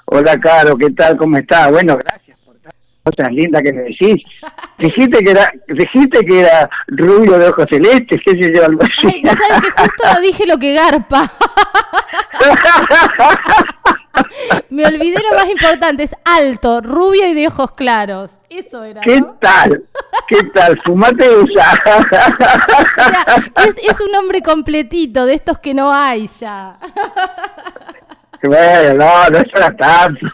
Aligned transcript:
Hola, 0.06 0.38
Caro, 0.40 0.76
¿qué 0.76 0.90
tal? 0.90 1.16
¿Cómo 1.16 1.36
estás? 1.36 1.70
Bueno, 1.70 1.96
gracias 1.96 2.38
por 2.40 2.56
las 2.62 2.74
cosas 3.04 3.32
lindas 3.32 3.62
que 3.62 3.72
me 3.72 3.82
decís. 3.82 4.22
dijiste 4.78 5.24
que 5.24 5.30
era 5.30 5.50
dijiste 5.68 6.24
que 6.24 6.40
era 6.40 6.68
rubio 6.88 7.38
de 7.38 7.48
ojos 7.48 7.66
celestes, 7.70 8.20
qué 8.24 8.30
sé 8.42 8.52
yo, 8.54 8.64
algo 8.64 8.82
así. 8.82 9.06
Ay, 9.06 9.22
sabes 9.24 9.60
que 9.60 9.82
justo 9.82 10.20
dije 10.22 10.46
lo 10.46 10.58
que 10.58 10.72
garpa. 10.72 11.32
Me 14.70 14.86
olvidé 14.86 15.22
lo 15.30 15.36
más 15.36 15.48
importante, 15.48 16.04
es 16.04 16.14
alto, 16.24 16.80
rubio 16.80 17.26
y 17.26 17.34
de 17.34 17.46
ojos 17.48 17.72
claros. 17.72 18.30
Eso 18.48 18.82
era. 18.82 19.00
¿Qué 19.02 19.22
tal? 19.40 19.84
¿Qué 20.26 20.42
tal? 20.54 20.78
Fumate 20.84 21.26
esa. 21.26 21.74
es, 23.66 23.74
es 23.90 24.00
un 24.00 24.14
hombre 24.14 24.42
completito, 24.42 25.26
de 25.26 25.34
estos 25.34 25.58
que 25.58 25.74
no 25.74 25.92
hay 25.92 26.26
ya. 26.26 26.78
Bueno, 28.42 28.94
no, 28.94 29.30
no 29.30 29.38
es 29.38 29.76
tanto. 29.76 30.26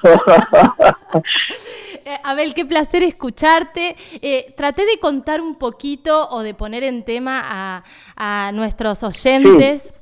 Eh, 2.07 2.19
Abel, 2.23 2.53
qué 2.53 2.67
placer 2.67 3.03
escucharte. 3.03 3.97
Eh, 4.21 4.53
traté 4.59 4.85
de 4.85 4.99
contar 4.99 5.41
un 5.41 5.55
poquito 5.55 6.29
o 6.29 6.43
de 6.43 6.53
poner 6.53 6.85
en 6.85 7.03
tema 7.03 7.41
a, 7.43 7.83
a 8.17 8.53
nuestros 8.53 9.03
oyentes 9.03 9.94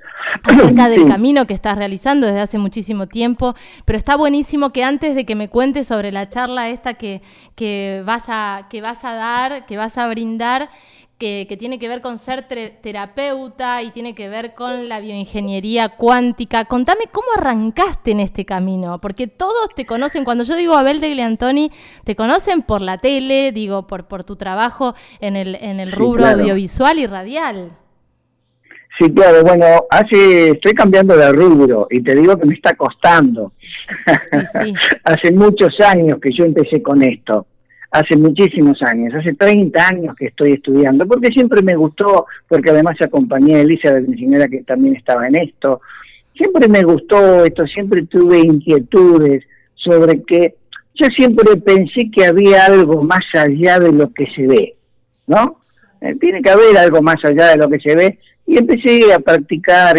acerca 0.43 0.89
del 0.89 1.07
camino 1.07 1.47
que 1.47 1.55
estás 1.55 1.77
realizando 1.77 2.27
desde 2.27 2.41
hace 2.41 2.59
muchísimo 2.59 3.07
tiempo, 3.07 3.55
pero 3.85 3.99
está 3.99 4.17
buenísimo 4.17 4.71
que 4.71 4.85
antes 4.85 5.15
de 5.15 5.25
que 5.25 5.35
me 5.35 5.49
cuentes 5.49 5.87
sobre 5.87 6.13
la 6.13 6.29
charla 6.29 6.69
esta 6.69 6.95
que, 6.95 7.23
que, 7.55 8.03
vas, 8.05 8.25
a, 8.29 8.67
que 8.71 8.81
vas 8.81 9.05
a 9.05 9.15
dar, 9.15 9.67
que 9.67 9.77
vas 9.77 9.99
a 9.99 10.09
brindar, 10.09 10.71
que, 11.19 11.47
que, 11.49 11.57
tiene 11.57 11.79
que 11.79 11.89
ver 11.89 12.01
con 12.01 12.19
ser 12.19 12.49
terapeuta 12.49 13.81
y 13.83 13.93
tiene 13.93 14.13
que 14.13 14.29
ver 14.29 14.55
con 14.55 14.89
la 14.89 14.99
bioingeniería 14.99 15.89
cuántica. 15.91 16.65
Contame 16.65 17.05
cómo 17.13 17.29
arrancaste 17.37 18.11
en 18.11 18.19
este 18.19 18.45
camino, 18.45 19.01
porque 19.01 19.29
todos 19.29 19.69
te 19.77 19.87
conocen, 19.87 20.25
cuando 20.25 20.43
yo 20.43 20.57
digo 20.57 20.75
Abel 20.75 21.01
de 21.01 21.11
Gliantoni, 21.11 21.71
te 22.03 22.17
conocen 22.17 22.63
por 22.63 22.83
la 22.83 22.99
tele, 22.99 23.53
digo, 23.53 23.87
por, 23.87 24.09
por 24.09 24.25
tu 24.25 24.35
trabajo 24.35 24.95
en 25.21 25.37
el, 25.37 25.55
en 25.57 25.79
el 25.79 25.93
rubro 25.93 26.27
audiovisual 26.27 26.99
y 26.99 27.07
radial. 27.07 27.79
Sí, 28.99 29.11
claro, 29.13 29.43
bueno, 29.43 29.65
hace, 29.91 30.51
estoy 30.51 30.73
cambiando 30.73 31.17
de 31.17 31.33
rubro 31.33 31.87
y 31.91 32.03
te 32.03 32.15
digo 32.15 32.37
que 32.37 32.47
me 32.47 32.55
está 32.55 32.75
costando. 32.75 33.53
hace 35.05 35.33
muchos 35.33 35.81
años 35.81 36.19
que 36.21 36.31
yo 36.31 36.45
empecé 36.45 36.83
con 36.83 37.03
esto, 37.03 37.47
hace 37.91 38.17
muchísimos 38.17 38.83
años, 38.83 39.15
hace 39.15 39.33
30 39.33 39.89
años 39.89 40.15
que 40.15 40.27
estoy 40.27 40.53
estudiando, 40.53 41.07
porque 41.07 41.29
siempre 41.29 41.63
me 41.63 41.75
gustó, 41.75 42.27
porque 42.47 42.71
además 42.71 42.97
acompañé 43.01 43.57
a 43.57 43.61
Elizabeth, 43.61 44.07
mi 44.07 44.19
señora 44.19 44.49
que 44.49 44.63
también 44.63 44.97
estaba 44.97 45.27
en 45.27 45.37
esto, 45.37 45.81
siempre 46.37 46.69
me 46.69 46.83
gustó 46.83 47.47
esto, 47.47 47.67
siempre 47.67 48.05
tuve 48.07 48.41
inquietudes 48.41 49.45
sobre 49.75 50.23
que 50.23 50.57
yo 50.95 51.07
siempre 51.07 51.57
pensé 51.57 52.11
que 52.11 52.27
había 52.27 52.67
algo 52.67 53.03
más 53.03 53.25
allá 53.33 53.81
de 53.81 53.91
lo 53.91 54.13
que 54.13 54.27
se 54.27 54.47
ve, 54.47 54.77
¿no? 55.27 55.61
Eh, 56.03 56.15
tiene 56.21 56.43
que 56.43 56.51
haber 56.51 56.77
algo 56.77 57.01
más 57.01 57.25
allá 57.25 57.51
de 57.51 57.57
lo 57.57 57.71
que 57.71 57.81
se 57.81 57.97
ve 57.97 58.19
y 58.47 58.59
empecé 58.59 59.13
a 59.13 59.19
practicar 59.19 59.97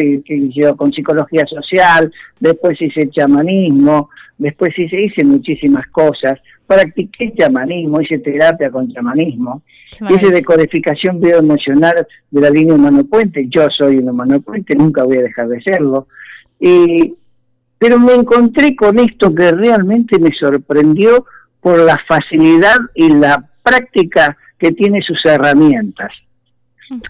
yo, 0.54 0.76
con 0.76 0.92
psicología 0.92 1.46
social, 1.46 2.12
después 2.40 2.81
hice 2.81 3.09
chamanismo, 3.09 4.09
después 4.38 4.78
hice, 4.78 5.02
hice 5.02 5.24
muchísimas 5.24 5.88
cosas, 5.88 6.40
practiqué 6.68 7.34
chamanismo, 7.38 8.02
hice 8.02 8.20
terapia 8.20 8.70
con 8.70 8.92
chamanismo, 8.92 9.64
hice 10.09 10.30
decodificación 10.30 11.20
bioemocional 11.20 12.06
de 12.31 12.42
la 12.42 12.50
línea 12.50 12.76
humano 12.76 13.04
puente, 13.06 13.48
yo 13.48 13.70
soy 13.70 13.98
un 13.98 14.09
humano 14.09 14.42
puente, 14.42 14.75
nunca 14.75 15.04
voy 15.04 15.18
a 15.18 15.24
dejar 15.24 15.48
de 15.48 15.62
serlo, 15.62 16.08
y, 16.60 17.16
pero 17.78 18.00
me 18.00 18.14
encontré 18.14 18.75
con 18.75 19.00
esto 19.00 19.34
que 19.34 19.52
realmente 19.52 20.20
me 20.20 20.31
sorprendió 20.31 21.25
por 21.60 21.80
la 21.80 21.98
facilidad 22.08 22.78
y 22.94 23.10
la 23.10 23.50
práctica 23.64 24.38
que 24.58 24.72
tiene 24.74 25.02
sus 25.02 25.25
herramientas. 25.25 26.12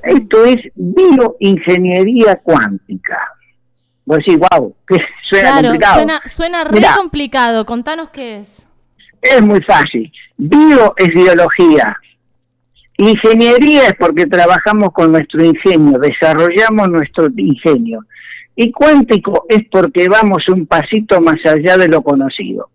Esto 0.03 0.45
es 0.45 0.57
bioingeniería 0.75 2.35
cuántica. 2.43 3.17
Vos 4.05 4.17
decís, 4.17 4.37
wow, 4.37 4.75
que 4.87 5.01
suena 5.23 5.61
complicado. 5.61 5.93
Suena, 5.95 6.21
suena 6.25 6.63
re 6.63 6.81
complicado. 6.97 7.65
Contanos 7.65 8.09
qué 8.09 8.39
es. 8.39 8.65
Es 9.21 9.41
muy 9.41 9.61
fácil. 9.61 10.11
Bio 10.37 10.93
es 10.97 11.13
biología. 11.13 11.97
Ingeniería 12.97 13.87
es 13.87 13.93
porque 13.97 14.27
trabajamos 14.27 14.91
con 14.93 15.11
nuestro 15.11 15.43
ingenio, 15.43 15.97
desarrollamos 15.97 16.89
nuestro 16.89 17.27
ingenio. 17.35 18.05
Y 18.55 18.71
cuántico 18.71 19.45
es 19.49 19.65
porque 19.71 20.07
vamos 20.07 20.47
un 20.47 20.67
pasito 20.67 21.19
más 21.19 21.37
allá 21.45 21.77
de 21.77 21.87
lo 21.87 22.03
conocido. 22.03 22.69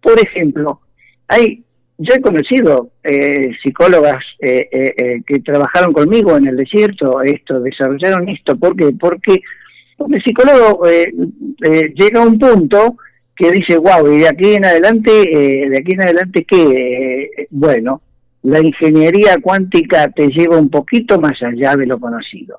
Por 0.00 0.18
ejemplo, 0.18 0.80
hay 1.28 1.65
yo 1.98 2.14
he 2.14 2.20
conocido 2.20 2.90
eh, 3.02 3.52
psicólogas 3.62 4.22
eh, 4.40 4.68
eh, 4.70 5.22
que 5.26 5.40
trabajaron 5.40 5.92
conmigo 5.92 6.36
en 6.36 6.46
el 6.46 6.56
desierto, 6.56 7.22
esto, 7.22 7.60
desarrollaron 7.60 8.28
esto, 8.28 8.56
¿por 8.56 8.76
qué? 8.76 8.92
Porque, 8.98 9.40
porque 9.96 10.16
el 10.16 10.22
psicólogo 10.22 10.84
llega 11.58 12.20
a 12.20 12.26
un 12.26 12.38
punto 12.38 12.96
que 13.34 13.50
dice, 13.50 13.76
wow, 13.78 14.12
y 14.12 14.18
de 14.18 14.28
aquí 14.28 14.54
en 14.54 14.64
adelante, 14.64 15.10
de 15.10 15.78
aquí 15.78 15.92
en 15.92 16.02
adelante, 16.02 16.44
¿qué? 16.44 17.46
bueno, 17.50 18.02
la 18.42 18.60
ingeniería 18.60 19.36
cuántica 19.40 20.08
te 20.10 20.28
lleva 20.28 20.58
un 20.58 20.70
poquito 20.70 21.18
más 21.20 21.42
allá 21.42 21.76
de 21.76 21.86
lo 21.86 21.98
conocido. 21.98 22.58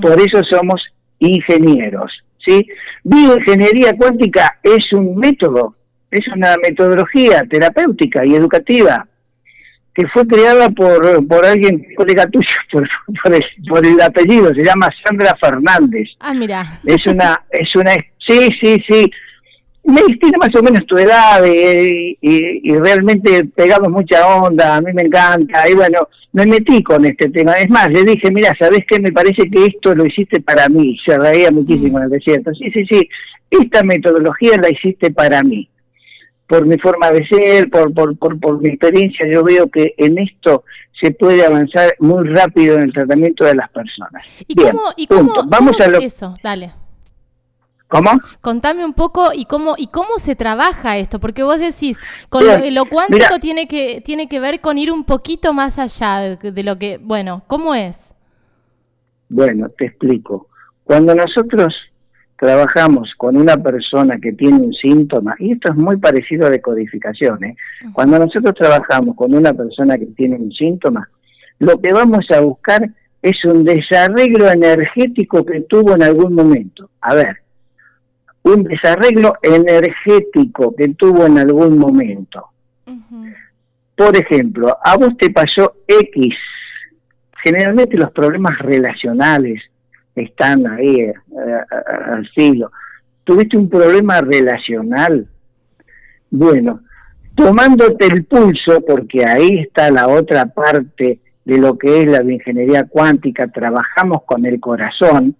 Por 0.00 0.20
eso 0.20 0.42
somos 0.44 0.84
ingenieros, 1.18 2.24
¿sí? 2.44 2.66
Bioingeniería 3.04 3.96
cuántica 3.96 4.58
es 4.62 4.92
un 4.92 5.16
método 5.16 5.74
es 6.10 6.26
una 6.28 6.56
metodología 6.62 7.44
terapéutica 7.48 8.24
y 8.24 8.34
educativa 8.34 9.06
que 9.94 10.06
fue 10.08 10.26
creada 10.26 10.70
por, 10.70 11.26
por 11.26 11.44
alguien, 11.44 11.84
colega 11.96 12.26
tuyo, 12.26 12.48
por, 12.72 12.88
por, 13.68 13.86
el, 13.86 14.00
apellido, 14.00 14.54
se 14.54 14.64
llama 14.64 14.88
Sandra 15.04 15.36
Fernández. 15.40 16.08
Ah, 16.20 16.32
mira. 16.32 16.64
Es 16.84 17.06
una, 17.06 17.42
es 17.50 17.74
una, 17.74 17.94
sí, 18.18 18.50
sí, 18.60 18.82
sí. 18.88 19.10
Me 19.82 20.02
tiene 20.20 20.36
más 20.38 20.54
o 20.54 20.62
menos 20.62 20.86
tu 20.86 20.96
edad 20.98 21.42
y, 21.44 22.16
y, 22.20 22.74
realmente 22.76 23.44
pegamos 23.46 23.90
mucha 23.90 24.26
onda, 24.26 24.76
a 24.76 24.80
mí 24.80 24.92
me 24.92 25.02
encanta, 25.02 25.68
y 25.68 25.74
bueno, 25.74 26.06
me 26.32 26.46
metí 26.46 26.82
con 26.82 27.04
este 27.04 27.30
tema. 27.30 27.54
Es 27.54 27.68
más, 27.70 27.90
le 27.90 28.04
dije, 28.04 28.30
mira, 28.30 28.54
¿sabes 28.58 28.84
qué? 28.86 29.00
Me 29.00 29.10
parece 29.10 29.50
que 29.50 29.64
esto 29.64 29.94
lo 29.94 30.04
hiciste 30.04 30.40
para 30.40 30.68
mí. 30.68 30.96
Se 31.04 31.18
reía 31.18 31.50
muchísimo 31.50 31.98
en 31.98 32.04
el 32.04 32.10
desierto. 32.10 32.54
Sí, 32.54 32.70
sí, 32.70 32.84
sí, 32.86 33.08
esta 33.50 33.82
metodología 33.82 34.56
la 34.58 34.70
hiciste 34.70 35.10
para 35.10 35.42
mí 35.42 35.68
por 36.50 36.66
mi 36.66 36.76
forma 36.78 37.12
de 37.12 37.24
ser, 37.28 37.70
por, 37.70 37.94
por, 37.94 38.18
por, 38.18 38.60
mi 38.60 38.70
experiencia, 38.70 39.24
yo 39.30 39.44
veo 39.44 39.70
que 39.70 39.94
en 39.96 40.18
esto 40.18 40.64
se 41.00 41.12
puede 41.12 41.46
avanzar 41.46 41.94
muy 42.00 42.26
rápido 42.26 42.74
en 42.74 42.82
el 42.82 42.92
tratamiento 42.92 43.44
de 43.44 43.54
las 43.54 43.70
personas. 43.70 44.26
¿Y 44.48 44.56
cómo, 44.56 44.80
y 44.96 45.06
cómo, 45.06 45.32
Vamos 45.46 45.80
a 45.80 45.86
lo... 45.86 45.98
eso? 45.98 46.34
Dale. 46.42 46.72
¿Cómo? 47.86 48.10
Contame 48.40 48.84
un 48.84 48.94
poco 48.94 49.30
y 49.32 49.44
cómo 49.44 49.74
y 49.78 49.86
cómo 49.88 50.18
se 50.18 50.34
trabaja 50.34 50.98
esto, 50.98 51.20
porque 51.20 51.44
vos 51.44 51.60
decís, 51.60 51.98
con 52.28 52.44
lo, 52.44 52.84
cuántico 52.86 53.38
tiene 53.40 53.68
que 53.68 54.00
tiene 54.00 54.28
que 54.28 54.40
ver 54.40 54.60
con 54.60 54.76
ir 54.76 54.90
un 54.90 55.04
poquito 55.04 55.52
más 55.52 55.78
allá 55.78 56.36
de 56.36 56.62
lo 56.64 56.78
que, 56.78 56.98
bueno, 56.98 57.44
¿cómo 57.46 57.76
es? 57.76 58.14
Bueno, 59.28 59.68
te 59.68 59.86
explico. 59.86 60.48
Cuando 60.82 61.14
nosotros 61.14 61.76
trabajamos 62.40 63.14
con 63.16 63.36
una 63.36 63.58
persona 63.58 64.18
que 64.18 64.32
tiene 64.32 64.56
un 64.56 64.72
síntoma, 64.72 65.36
y 65.38 65.52
esto 65.52 65.70
es 65.70 65.76
muy 65.76 65.98
parecido 65.98 66.46
a 66.46 66.50
decodificación, 66.50 67.44
¿eh? 67.44 67.56
cuando 67.92 68.18
nosotros 68.18 68.54
trabajamos 68.54 69.14
con 69.14 69.34
una 69.34 69.52
persona 69.52 69.98
que 69.98 70.06
tiene 70.06 70.36
un 70.36 70.50
síntoma, 70.50 71.06
lo 71.58 71.78
que 71.78 71.92
vamos 71.92 72.24
a 72.30 72.40
buscar 72.40 72.88
es 73.20 73.44
un 73.44 73.62
desarreglo 73.64 74.50
energético 74.50 75.44
que 75.44 75.60
tuvo 75.60 75.94
en 75.94 76.02
algún 76.02 76.34
momento. 76.34 76.88
A 77.02 77.14
ver, 77.14 77.36
un 78.42 78.64
desarreglo 78.64 79.34
energético 79.42 80.74
que 80.74 80.88
tuvo 80.94 81.26
en 81.26 81.38
algún 81.38 81.76
momento. 81.76 82.46
Por 83.94 84.16
ejemplo, 84.16 84.78
a 84.82 84.96
vos 84.96 85.14
te 85.18 85.28
pasó 85.28 85.74
X, 85.86 86.34
generalmente 87.42 87.98
los 87.98 88.10
problemas 88.12 88.58
relacionales, 88.60 89.62
están 90.22 90.66
ahí 90.66 91.00
eh, 91.00 91.14
al 92.12 92.28
siglo. 92.34 92.70
¿Tuviste 93.24 93.56
un 93.56 93.68
problema 93.68 94.20
relacional? 94.20 95.26
Bueno, 96.30 96.80
tomándote 97.34 98.06
el 98.06 98.24
pulso, 98.24 98.80
porque 98.86 99.24
ahí 99.24 99.58
está 99.58 99.90
la 99.90 100.08
otra 100.08 100.46
parte 100.46 101.20
de 101.44 101.58
lo 101.58 101.76
que 101.78 102.02
es 102.02 102.06
la 102.06 102.22
ingeniería 102.22 102.84
cuántica, 102.84 103.48
trabajamos 103.48 104.22
con 104.24 104.44
el 104.46 104.60
corazón, 104.60 105.34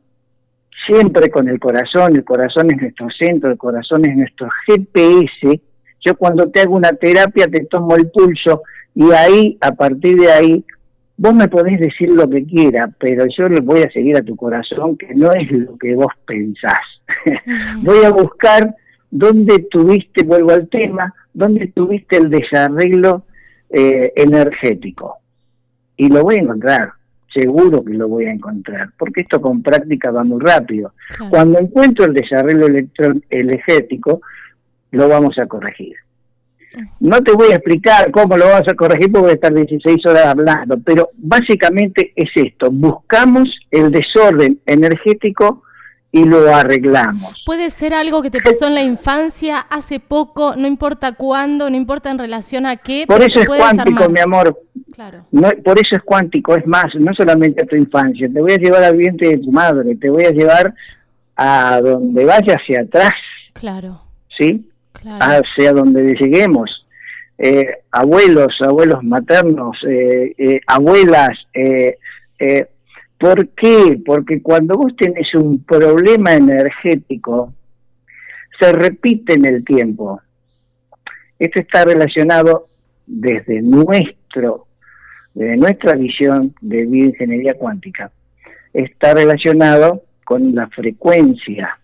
siempre 0.87 1.31
con 1.31 1.49
el 1.49 1.61
corazón, 1.61 2.17
el 2.17 2.25
corazón 2.25 2.71
es 2.71 2.81
nuestro 2.81 3.09
centro, 3.11 3.51
el 3.51 3.59
corazón 3.59 4.07
es 4.07 4.17
nuestro 4.17 4.49
GPS. 4.67 5.61
Yo 6.01 6.17
cuando 6.17 6.49
te 6.49 6.61
hago 6.61 6.75
una 6.75 6.93
terapia 6.93 7.47
te 7.47 7.65
tomo 7.67 7.95
el 7.97 8.11
pulso 8.11 8.63
y 8.95 9.13
ahí, 9.13 9.59
a 9.61 9.73
partir 9.73 10.19
de 10.19 10.33
ahí, 10.33 10.65
vos 11.21 11.35
me 11.35 11.49
podés 11.49 11.79
decir 11.79 12.09
lo 12.09 12.29
que 12.31 12.47
quiera, 12.47 12.91
pero 12.99 13.27
yo 13.27 13.47
le 13.47 13.61
voy 13.61 13.83
a 13.83 13.91
seguir 13.91 14.17
a 14.17 14.23
tu 14.23 14.35
corazón, 14.37 14.97
que 14.97 15.15
no 15.15 15.31
es 15.33 15.51
lo 15.53 15.77
que 15.77 15.95
vos 15.95 16.13
pensás. 16.25 16.81
voy 17.83 18.05
a 18.07 18.11
buscar 18.11 18.75
dónde 19.11 19.67
tuviste, 19.71 20.25
vuelvo 20.25 20.53
al 20.53 20.67
tema, 20.71 21.15
dónde 21.35 21.67
tuviste 21.75 22.17
el 22.17 22.31
desarreglo 22.31 23.25
eh, 23.69 24.15
energético. 24.17 25.19
Y 25.95 26.09
lo 26.09 26.23
voy 26.23 26.37
a 26.37 26.43
encontrar, 26.43 26.93
seguro 27.35 27.85
que 27.85 27.93
lo 27.93 28.09
voy 28.09 28.25
a 28.25 28.33
encontrar, 28.33 28.89
porque 28.99 29.21
esto 29.21 29.43
con 29.43 29.63
práctica 29.63 30.11
va 30.11 30.25
muy 30.25 30.41
rápido. 30.41 30.95
Cuando 31.29 31.59
encuentro 31.59 32.07
el 32.07 32.15
desarreglo 32.15 32.67
energético, 33.29 34.23
lo 34.93 35.07
vamos 35.07 35.39
a 35.39 35.45
corregir. 35.45 35.97
No 37.01 37.21
te 37.23 37.33
voy 37.33 37.53
a 37.53 37.57
explicar 37.57 38.11
cómo 38.11 38.37
lo 38.37 38.47
vamos 38.47 38.69
a 38.69 38.75
corregir 38.75 39.11
porque 39.11 39.23
voy 39.23 39.31
a 39.31 39.35
estar 39.35 39.53
16 39.53 40.07
horas 40.07 40.27
hablando, 40.27 40.79
pero 40.81 41.11
básicamente 41.17 42.13
es 42.15 42.31
esto, 42.35 42.71
buscamos 42.71 43.49
el 43.71 43.91
desorden 43.91 44.61
energético 44.67 45.63
y 46.13 46.25
lo 46.25 46.53
arreglamos. 46.55 47.43
Puede 47.47 47.71
ser 47.71 47.95
algo 47.95 48.23
que 48.23 48.31
te 48.31 48.41
pasó 48.41 48.67
en 48.67 48.75
la 48.75 48.83
infancia, 48.83 49.59
hace 49.59 50.01
poco, 50.01 50.55
no 50.57 50.67
importa 50.67 51.13
cuándo, 51.13 51.71
no 51.71 51.77
importa 51.77 52.11
en 52.11 52.19
relación 52.19 52.67
a 52.67 52.77
qué. 52.77 53.05
Por 53.07 53.23
eso 53.23 53.41
es 53.41 53.47
cuántico, 53.47 54.09
mi 54.09 54.21
amor. 54.21 54.59
Claro. 54.93 55.25
por 55.65 55.81
eso 55.81 55.97
es 55.97 56.03
cuántico, 56.03 56.55
es 56.55 56.67
más, 56.67 56.95
no 56.97 57.15
solamente 57.15 57.63
a 57.63 57.67
tu 57.67 57.75
infancia, 57.75 58.29
te 58.29 58.41
voy 58.41 58.53
a 58.53 58.59
llevar 58.59 58.83
al 58.83 58.97
vientre 58.97 59.31
de 59.31 59.39
tu 59.39 59.51
madre, 59.51 59.97
te 59.97 60.11
voy 60.11 60.25
a 60.25 60.31
llevar 60.31 60.75
a 61.37 61.81
donde 61.81 62.25
vaya 62.25 62.55
hacia 62.55 62.83
atrás. 62.83 63.15
Claro. 63.55 64.03
¿Sí? 64.37 64.69
Hacia 65.05 65.73
donde 65.73 66.15
lleguemos. 66.15 66.87
Eh, 67.39 67.69
abuelos, 67.91 68.61
abuelos 68.61 69.03
maternos, 69.03 69.79
eh, 69.89 70.35
eh, 70.37 70.61
abuelas. 70.67 71.39
¿Por 73.19 73.49
qué? 73.49 74.01
Porque 74.05 74.43
cuando 74.43 74.77
vos 74.77 74.95
tenés 74.97 75.35
un 75.35 75.63
problema 75.65 76.35
energético, 76.35 77.55
se 78.59 78.73
repite 78.73 79.35
en 79.35 79.47
el 79.47 79.65
tiempo. 79.65 80.21
Esto 81.39 81.61
está 81.61 81.85
relacionado 81.85 82.67
desde 83.07 83.63
nuestro, 83.63 84.67
desde 85.35 85.57
nuestra 85.57 85.95
visión 85.95 86.55
de 86.61 86.85
bioingeniería 86.85 87.55
cuántica. 87.55 88.11
Está 88.73 89.15
relacionado 89.15 90.03
con 90.25 90.55
la 90.55 90.69
frecuencia. 90.69 91.79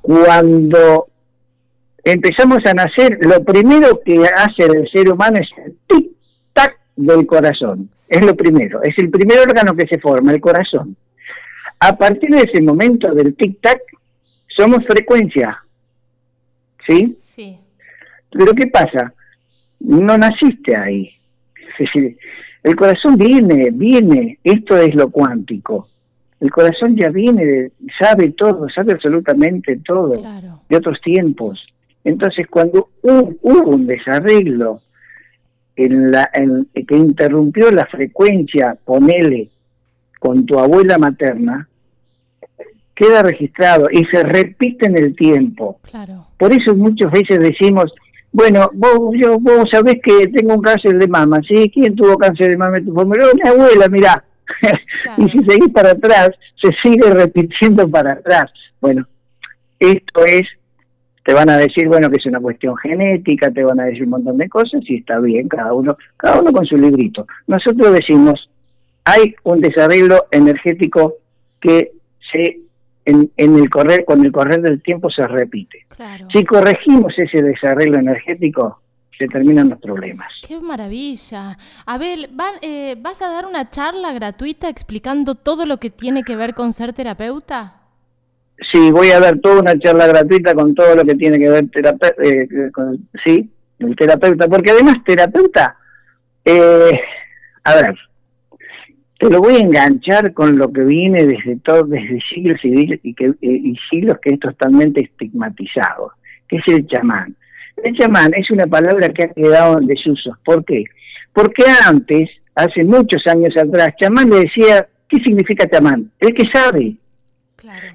Cuando 0.00 1.09
empezamos 2.04 2.64
a 2.66 2.74
nacer, 2.74 3.18
lo 3.20 3.42
primero 3.44 4.00
que 4.04 4.24
hace 4.24 4.64
el 4.64 4.88
ser 4.90 5.10
humano 5.10 5.38
es 5.38 5.48
el 5.64 5.76
tic-tac 5.88 6.76
del 6.96 7.26
corazón. 7.26 7.90
Es 8.08 8.24
lo 8.24 8.34
primero, 8.36 8.82
es 8.82 8.96
el 8.98 9.10
primer 9.10 9.38
órgano 9.38 9.74
que 9.74 9.86
se 9.86 9.98
forma, 9.98 10.32
el 10.32 10.40
corazón. 10.40 10.96
A 11.78 11.96
partir 11.96 12.30
de 12.30 12.42
ese 12.42 12.60
momento 12.60 13.14
del 13.14 13.36
tic-tac, 13.36 13.80
somos 14.48 14.84
frecuencia. 14.84 15.62
¿Sí? 16.86 17.16
Sí. 17.18 17.58
Pero 18.30 18.52
¿qué 18.52 18.66
pasa? 18.66 19.12
No 19.80 20.18
naciste 20.18 20.76
ahí. 20.76 21.10
el 22.62 22.76
corazón 22.76 23.16
viene, 23.16 23.70
viene, 23.70 24.38
esto 24.42 24.76
es 24.76 24.94
lo 24.94 25.10
cuántico. 25.10 25.88
El 26.40 26.50
corazón 26.50 26.96
ya 26.96 27.10
viene, 27.10 27.70
sabe 27.98 28.30
todo, 28.30 28.68
sabe 28.70 28.92
absolutamente 28.92 29.76
todo 29.84 30.22
de 30.68 30.76
otros 30.76 31.00
tiempos. 31.00 31.66
Entonces, 32.04 32.46
cuando 32.48 32.88
hubo, 33.02 33.70
un 33.70 33.86
desarreglo 33.86 34.80
en 35.76 36.10
la, 36.10 36.30
que 36.32 36.96
interrumpió 36.96 37.70
la 37.70 37.86
frecuencia, 37.86 38.76
ponele, 38.84 39.50
con 40.18 40.44
tu 40.46 40.58
abuela 40.58 40.98
materna, 40.98 41.68
queda 42.94 43.22
registrado 43.22 43.88
y 43.90 44.04
se 44.06 44.22
repite 44.22 44.86
en 44.86 44.98
el 44.98 45.16
tiempo. 45.16 45.80
Por 46.36 46.52
eso 46.52 46.74
muchas 46.74 47.10
veces 47.10 47.38
decimos, 47.38 47.94
bueno, 48.32 48.70
vos, 48.74 49.14
yo, 49.18 49.38
vos 49.40 49.68
sabés 49.70 49.96
que 50.02 50.28
tengo 50.28 50.54
un 50.54 50.62
cáncer 50.62 50.98
de 50.98 51.08
mama, 51.08 51.40
¿sí? 51.46 51.70
¿Quién 51.72 51.96
tuvo 51.96 52.16
cáncer 52.16 52.50
de 52.50 52.56
mama 52.56 52.78
en 52.78 52.86
tu 52.86 52.94
familia? 52.94 53.26
Mi 53.34 53.48
abuela, 53.48 53.88
mirá. 53.88 54.24
y 55.16 55.28
si 55.30 55.38
seguís 55.44 55.70
para 55.72 55.92
atrás, 55.92 56.30
se 56.60 56.72
sigue 56.74 57.10
repitiendo 57.10 57.88
para 57.88 58.12
atrás. 58.12 58.52
Bueno, 58.80 59.06
esto 59.78 60.24
es 60.24 60.46
te 61.24 61.34
van 61.34 61.50
a 61.50 61.56
decir, 61.56 61.88
bueno, 61.88 62.10
que 62.10 62.16
es 62.16 62.26
una 62.26 62.40
cuestión 62.40 62.76
genética, 62.76 63.50
te 63.50 63.62
van 63.62 63.80
a 63.80 63.84
decir 63.84 64.04
un 64.04 64.10
montón 64.10 64.38
de 64.38 64.48
cosas 64.48 64.82
y 64.84 64.96
está 64.96 65.18
bien, 65.18 65.48
cada 65.48 65.72
uno, 65.72 65.96
cada 66.16 66.40
uno 66.40 66.52
con 66.52 66.64
su 66.64 66.76
librito. 66.76 67.26
Nosotros 67.46 67.92
decimos, 67.92 68.48
hay 69.04 69.34
un 69.44 69.60
desarreglo 69.60 70.26
energético 70.30 71.14
que 71.60 71.92
se 72.32 72.60
en, 73.04 73.30
el 73.36 73.70
correr, 73.70 74.04
con 74.04 74.24
el 74.24 74.32
correr 74.32 74.62
del 74.62 74.82
tiempo 74.82 75.10
se 75.10 75.26
repite. 75.26 75.86
Si 76.32 76.44
corregimos 76.44 77.12
ese 77.18 77.42
desarreglo 77.42 77.98
energético, 77.98 78.80
se 79.18 79.26
terminan 79.26 79.68
los 79.68 79.80
problemas. 79.80 80.28
¡Qué 80.46 80.60
maravilla! 80.60 81.58
Abel, 81.86 82.28
van, 82.32 82.54
eh, 82.62 82.96
¿vas 82.98 83.20
a 83.20 83.30
dar 83.30 83.46
una 83.46 83.68
charla 83.68 84.12
gratuita 84.12 84.68
explicando 84.68 85.34
todo 85.34 85.66
lo 85.66 85.78
que 85.78 85.90
tiene 85.90 86.22
que 86.22 86.36
ver 86.36 86.54
con 86.54 86.72
ser 86.72 86.92
terapeuta? 86.92 87.79
Sí, 88.60 88.90
voy 88.90 89.10
a 89.10 89.20
dar 89.20 89.38
toda 89.38 89.60
una 89.60 89.78
charla 89.78 90.06
gratuita 90.06 90.54
con 90.54 90.74
todo 90.74 90.94
lo 90.94 91.04
que 91.04 91.14
tiene 91.14 91.38
que 91.38 91.48
ver 91.48 91.64
eh, 92.22 92.70
con, 92.72 93.08
sí, 93.24 93.50
el 93.78 93.96
terapeuta, 93.96 94.48
porque 94.48 94.70
además 94.70 94.96
terapeuta, 95.04 95.76
eh, 96.44 97.00
a 97.64 97.74
ver, 97.74 97.94
te 99.18 99.30
lo 99.30 99.40
voy 99.40 99.56
a 99.56 99.60
enganchar 99.60 100.32
con 100.32 100.56
lo 100.56 100.72
que 100.72 100.82
viene 100.82 101.26
desde 101.26 101.56
todo, 101.56 101.84
desde 101.84 102.20
siglos 102.20 102.58
y, 102.62 103.14
que, 103.14 103.34
y 103.40 103.76
siglos 103.90 104.18
que 104.22 104.34
es 104.34 104.40
totalmente 104.40 105.00
estigmatizado, 105.00 106.12
que 106.48 106.56
es 106.56 106.68
el 106.68 106.86
chamán. 106.86 107.34
El 107.82 107.96
chamán 107.96 108.32
es 108.34 108.50
una 108.50 108.66
palabra 108.66 109.08
que 109.10 109.24
ha 109.24 109.28
quedado 109.28 109.78
en 109.78 109.86
desuso. 109.86 110.36
¿Por 110.44 110.64
qué? 110.64 110.84
Porque 111.32 111.64
antes, 111.86 112.30
hace 112.54 112.84
muchos 112.84 113.26
años 113.26 113.56
atrás, 113.56 113.94
chamán 114.00 114.30
le 114.30 114.40
decía, 114.40 114.86
¿qué 115.08 115.18
significa 115.18 115.68
chamán? 115.68 116.10
El 116.18 116.34
que 116.34 116.46
sabe. 116.46 116.96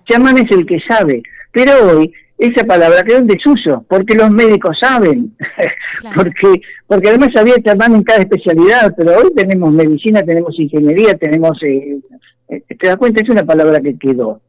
Chamán 0.09 0.37
es 0.37 0.51
el 0.51 0.65
que 0.65 0.79
sabe, 0.87 1.23
pero 1.51 1.71
hoy 1.87 2.13
esa 2.37 2.65
palabra 2.65 3.03
quedó 3.03 3.19
en 3.19 3.27
desuso, 3.27 3.85
porque 3.87 4.15
los 4.15 4.29
médicos 4.29 4.77
saben, 4.79 5.35
porque 6.15 6.61
porque 6.85 7.09
además 7.09 7.29
había 7.37 7.55
chamán 7.63 7.95
en 7.95 8.03
cada 8.03 8.19
especialidad, 8.19 8.93
pero 8.97 9.17
hoy 9.17 9.33
tenemos 9.33 9.71
medicina, 9.71 10.21
tenemos 10.21 10.57
ingeniería, 10.59 11.15
tenemos... 11.17 11.61
Eh, 11.63 11.99
eh, 12.49 12.61
¿Te 12.79 12.87
das 12.87 12.97
cuenta? 12.97 13.23
Es 13.23 13.29
una 13.29 13.43
palabra 13.43 13.79
que 13.81 13.97
quedó. 13.97 14.41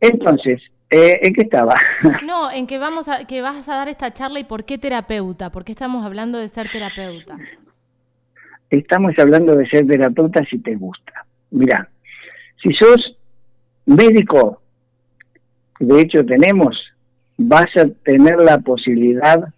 Entonces, 0.00 0.60
eh, 0.88 1.20
¿en 1.22 1.34
qué 1.34 1.42
estaba? 1.42 1.74
No, 2.26 2.50
en 2.50 2.66
que, 2.66 2.78
vamos 2.78 3.08
a, 3.08 3.26
que 3.26 3.42
vas 3.42 3.68
a 3.68 3.76
dar 3.76 3.88
esta 3.88 4.12
charla 4.12 4.40
y 4.40 4.44
por 4.44 4.64
qué 4.64 4.78
terapeuta, 4.78 5.50
por 5.50 5.64
qué 5.64 5.72
estamos 5.72 6.04
hablando 6.04 6.38
de 6.38 6.48
ser 6.48 6.70
terapeuta. 6.70 7.36
Estamos 8.70 9.12
hablando 9.18 9.54
de 9.56 9.68
ser 9.68 9.86
terapeuta 9.86 10.44
si 10.46 10.58
te 10.58 10.74
gusta. 10.74 11.12
Mira, 11.50 11.88
si 12.62 12.72
sos 12.72 13.16
médico, 13.90 14.60
de 15.78 16.00
hecho 16.00 16.24
tenemos, 16.24 16.82
vas 17.36 17.74
a 17.76 17.86
tener 18.04 18.36
la 18.38 18.58
posibilidad 18.58 19.52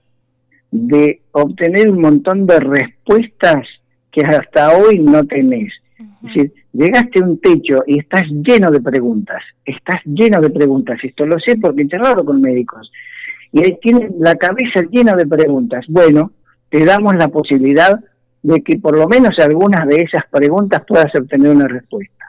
de 0.70 1.20
obtener 1.32 1.90
un 1.90 2.00
montón 2.00 2.46
de 2.46 2.58
respuestas 2.60 3.66
que 4.10 4.22
hasta 4.22 4.76
hoy 4.76 4.98
no 4.98 5.24
tenés. 5.24 5.72
Es 5.98 6.22
decir, 6.22 6.52
llegaste 6.72 7.20
a 7.20 7.24
un 7.24 7.38
techo 7.40 7.82
y 7.86 7.98
estás 7.98 8.22
lleno 8.30 8.70
de 8.70 8.80
preguntas, 8.80 9.42
estás 9.64 10.00
lleno 10.04 10.40
de 10.40 10.50
preguntas, 10.50 10.98
esto 11.02 11.26
lo 11.26 11.38
sé 11.38 11.56
porque 11.56 11.82
he 11.82 11.88
charlado 11.88 12.24
con 12.24 12.40
médicos, 12.40 12.90
y 13.52 13.62
ahí 13.62 13.78
tienen 13.82 14.14
la 14.18 14.34
cabeza 14.36 14.82
llena 14.90 15.14
de 15.14 15.26
preguntas. 15.26 15.84
Bueno, 15.88 16.32
te 16.70 16.84
damos 16.84 17.14
la 17.16 17.28
posibilidad 17.28 18.00
de 18.42 18.62
que 18.62 18.78
por 18.78 18.96
lo 18.96 19.06
menos 19.08 19.38
algunas 19.38 19.86
de 19.86 19.96
esas 19.96 20.24
preguntas 20.30 20.82
puedas 20.86 21.14
obtener 21.14 21.50
una 21.50 21.68
respuesta. 21.68 22.21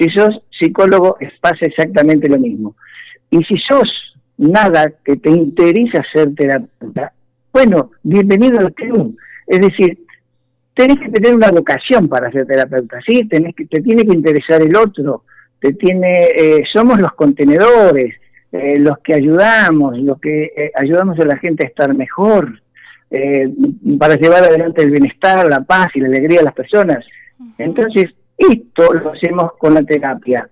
Si 0.00 0.08
sos 0.08 0.40
psicólogo, 0.58 1.18
pasa 1.42 1.66
exactamente 1.66 2.26
lo 2.26 2.38
mismo. 2.38 2.74
Y 3.28 3.44
si 3.44 3.58
sos 3.58 4.16
nada 4.38 4.90
que 5.04 5.18
te 5.18 5.28
interesa 5.28 6.02
ser 6.10 6.34
terapeuta, 6.34 7.12
bueno, 7.52 7.90
bienvenido 8.02 8.60
al 8.60 8.72
club. 8.72 9.14
Es 9.46 9.60
decir, 9.60 9.98
tenés 10.72 10.98
que 11.00 11.10
tener 11.10 11.34
una 11.34 11.50
vocación 11.50 12.08
para 12.08 12.32
ser 12.32 12.46
terapeuta, 12.46 12.98
¿sí? 13.06 13.28
Tenés 13.28 13.54
que, 13.54 13.66
te 13.66 13.82
tiene 13.82 14.06
que 14.06 14.14
interesar 14.14 14.62
el 14.62 14.74
otro, 14.74 15.24
te 15.60 15.74
tiene, 15.74 16.28
eh, 16.34 16.64
somos 16.72 16.98
los 16.98 17.12
contenedores, 17.12 18.14
eh, 18.52 18.78
los 18.78 19.00
que 19.00 19.12
ayudamos, 19.12 19.98
los 19.98 20.18
que 20.18 20.44
eh, 20.56 20.72
ayudamos 20.76 21.20
a 21.20 21.26
la 21.26 21.36
gente 21.36 21.66
a 21.66 21.68
estar 21.68 21.94
mejor, 21.94 22.62
para 23.98 24.14
llevar 24.14 24.44
adelante 24.44 24.82
el 24.82 24.92
bienestar, 24.92 25.46
la 25.48 25.62
paz 25.62 25.88
y 25.94 26.00
la 26.00 26.06
alegría 26.06 26.38
de 26.38 26.44
las 26.44 26.54
personas. 26.54 27.04
Entonces, 27.58 28.14
esto 28.40 28.92
lo 28.92 29.12
hacemos 29.12 29.52
con 29.58 29.74
la 29.74 29.82
terapia. 29.82 30.48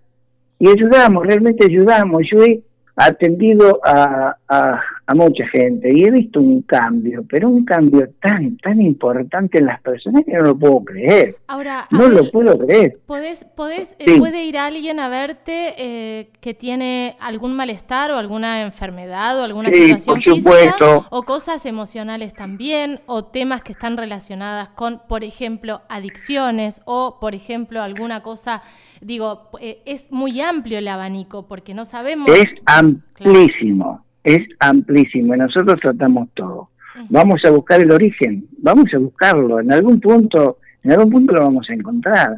Y 0.59 0.69
ayudamos, 0.69 1.27
realmente 1.27 1.67
ayudamos. 1.67 2.23
Yo 2.31 2.43
he 2.43 2.61
atendido 2.97 3.81
a, 3.85 4.37
a 4.49 4.83
mucha 5.15 5.47
gente 5.49 5.91
y 5.93 6.05
he 6.05 6.11
visto 6.11 6.41
un 6.41 6.63
cambio, 6.63 7.25
pero 7.29 7.49
un 7.49 7.65
cambio 7.65 8.09
tan, 8.21 8.57
tan 8.59 8.81
importante 8.81 9.59
en 9.59 9.67
las 9.67 9.81
personas 9.81 10.25
que 10.25 10.33
no 10.33 10.43
lo 10.43 10.59
puedo 10.59 10.85
creer. 10.85 11.37
Ahora, 11.47 11.87
no 11.91 12.09
lo 12.09 12.31
puedo 12.31 12.59
creer. 12.59 12.99
¿Podés, 13.07 13.45
podés, 13.45 13.97
eh, 13.99 14.19
¿Puede 14.19 14.45
ir 14.45 14.59
alguien 14.59 15.01
a 15.01 15.09
verte 15.09 15.75
eh, 15.79 16.31
que 16.41 16.53
tiene 16.53 17.17
algún 17.21 17.57
malestar 17.57 18.11
o 18.11 18.17
alguna 18.17 18.63
enfermedad 18.63 19.41
o 19.41 19.45
alguna 19.45 19.71
situación 19.71 20.21
física 20.21 21.07
o 21.11 21.23
cosas 21.23 21.65
emocionales 21.65 22.35
también 22.35 23.01
o 23.07 23.25
temas 23.25 23.63
que 23.63 23.73
están 23.73 23.97
relacionadas 23.97 24.69
con, 24.71 25.01
por 25.09 25.25
ejemplo, 25.25 25.83
adicciones 25.89 26.83
o, 26.85 27.19
por 27.21 27.35
ejemplo, 27.35 27.83
alguna 27.83 28.23
cosa, 28.23 28.63
digo, 29.01 29.49
eh, 29.61 29.81
es 29.87 30.13
muy 30.13 30.41
amplio 30.41 30.79
el 30.79 30.89
abanico 30.89 31.47
porque 31.47 31.73
no 31.73 31.85
sabemos... 31.85 32.29
Es 32.29 32.53
amplísimo 32.67 34.08
es 34.29 34.47
amplísimo 34.59 35.35
y 35.35 35.39
nosotros 35.39 35.81
tratamos 35.81 36.29
todo. 36.35 36.69
Vamos 37.09 37.43
a 37.45 37.51
buscar 37.51 37.81
el 37.81 37.93
origen, 37.93 38.45
vamos 38.59 38.93
a 38.93 38.99
buscarlo, 38.99 39.61
en 39.61 39.73
algún 39.73 40.01
punto, 40.01 40.59
en 40.83 40.93
algún 40.93 41.11
punto 41.11 41.33
lo 41.33 41.43
vamos 41.43 41.71
a 41.71 41.75
encontrar. 41.75 42.37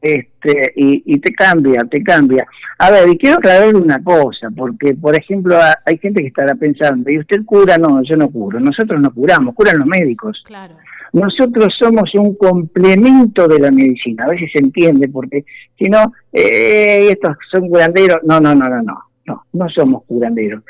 Este, 0.00 0.72
y, 0.76 1.18
te 1.18 1.32
cambia, 1.32 1.82
te 1.84 2.02
cambia. 2.02 2.46
A 2.78 2.90
ver, 2.90 3.08
y 3.08 3.16
quiero 3.16 3.38
aclarar 3.38 3.74
una 3.74 4.02
cosa, 4.02 4.48
porque, 4.54 4.94
por 4.94 5.16
ejemplo, 5.16 5.58
hay 5.84 5.98
gente 5.98 6.20
que 6.20 6.28
estará 6.28 6.54
pensando, 6.54 7.10
¿y 7.10 7.18
usted 7.18 7.44
cura? 7.44 7.78
No, 7.78 8.02
yo 8.02 8.16
no 8.16 8.30
curo, 8.30 8.60
nosotros 8.60 9.00
no 9.00 9.12
curamos, 9.12 9.54
curan 9.54 9.78
los 9.78 9.86
médicos. 9.86 10.42
Claro. 10.46 10.76
Nosotros 11.12 11.74
somos 11.78 12.14
un 12.14 12.34
complemento 12.36 13.48
de 13.48 13.58
la 13.58 13.70
medicina, 13.70 14.24
a 14.24 14.28
veces 14.28 14.50
se 14.52 14.58
entiende, 14.58 15.08
porque 15.08 15.44
si 15.78 15.86
no, 15.86 16.12
eh, 16.32 17.08
estos 17.10 17.36
son 17.50 17.68
curanderos, 17.68 18.18
no, 18.24 18.40
no, 18.40 18.54
no, 18.54 18.68
no, 18.68 18.82
no, 18.82 18.98
no, 19.26 19.44
no 19.52 19.68
somos 19.70 20.04
curanderos 20.04 20.62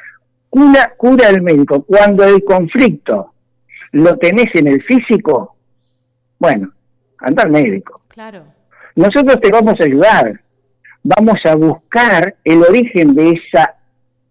cura, 0.55 0.95
cura 0.97 1.29
el 1.31 1.43
médico. 1.43 1.83
Cuando 1.83 2.23
el 2.25 2.45
conflicto 2.45 3.33
lo 3.91 4.17
tenés 4.19 4.55
en 4.55 4.69
el 4.69 4.83
físico, 4.85 5.57
bueno, 6.39 6.73
anda 7.19 7.43
al 7.43 7.51
médico. 7.51 8.01
Claro. 8.07 8.45
Nosotros 8.95 9.41
te 9.41 9.51
vamos 9.51 9.75
a 9.81 9.85
ayudar. 9.85 10.41
Vamos 11.03 11.41
a 11.45 11.57
buscar 11.57 12.37
el 12.45 12.63
origen 12.63 13.17
de 13.17 13.31
esa 13.31 13.75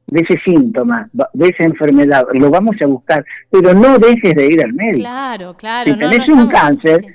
de 0.08 0.22
ese 0.22 0.40
síntoma, 0.44 1.10
de 1.34 1.48
esa 1.48 1.64
enfermedad, 1.64 2.24
lo 2.34 2.52
vamos 2.52 2.76
a 2.84 2.86
buscar, 2.86 3.26
pero 3.50 3.74
no 3.74 3.98
dejes 3.98 4.36
de 4.36 4.46
ir 4.46 4.64
al 4.64 4.74
médico. 4.74 5.00
Claro, 5.00 5.56
claro. 5.58 5.92
Si 5.92 5.98
tenés 5.98 6.28
un 6.28 6.48
cáncer, 6.48 7.06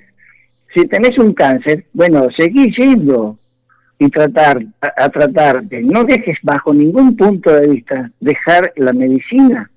si 0.74 0.84
tenés 0.86 1.16
un 1.18 1.32
cáncer, 1.32 1.84
bueno, 1.92 2.26
seguí 2.36 2.74
yendo, 2.74 3.38
y 3.98 4.08
tratar 4.10 4.64
a, 4.80 5.08
tratarte. 5.08 5.82
No 5.82 6.04
dejes 6.04 6.38
bajo 6.42 6.72
ningún 6.72 7.16
punto 7.16 7.52
de 7.52 7.68
vista 7.68 8.10
dejar 8.20 8.72
la 8.76 8.92
medicina, 8.92 9.70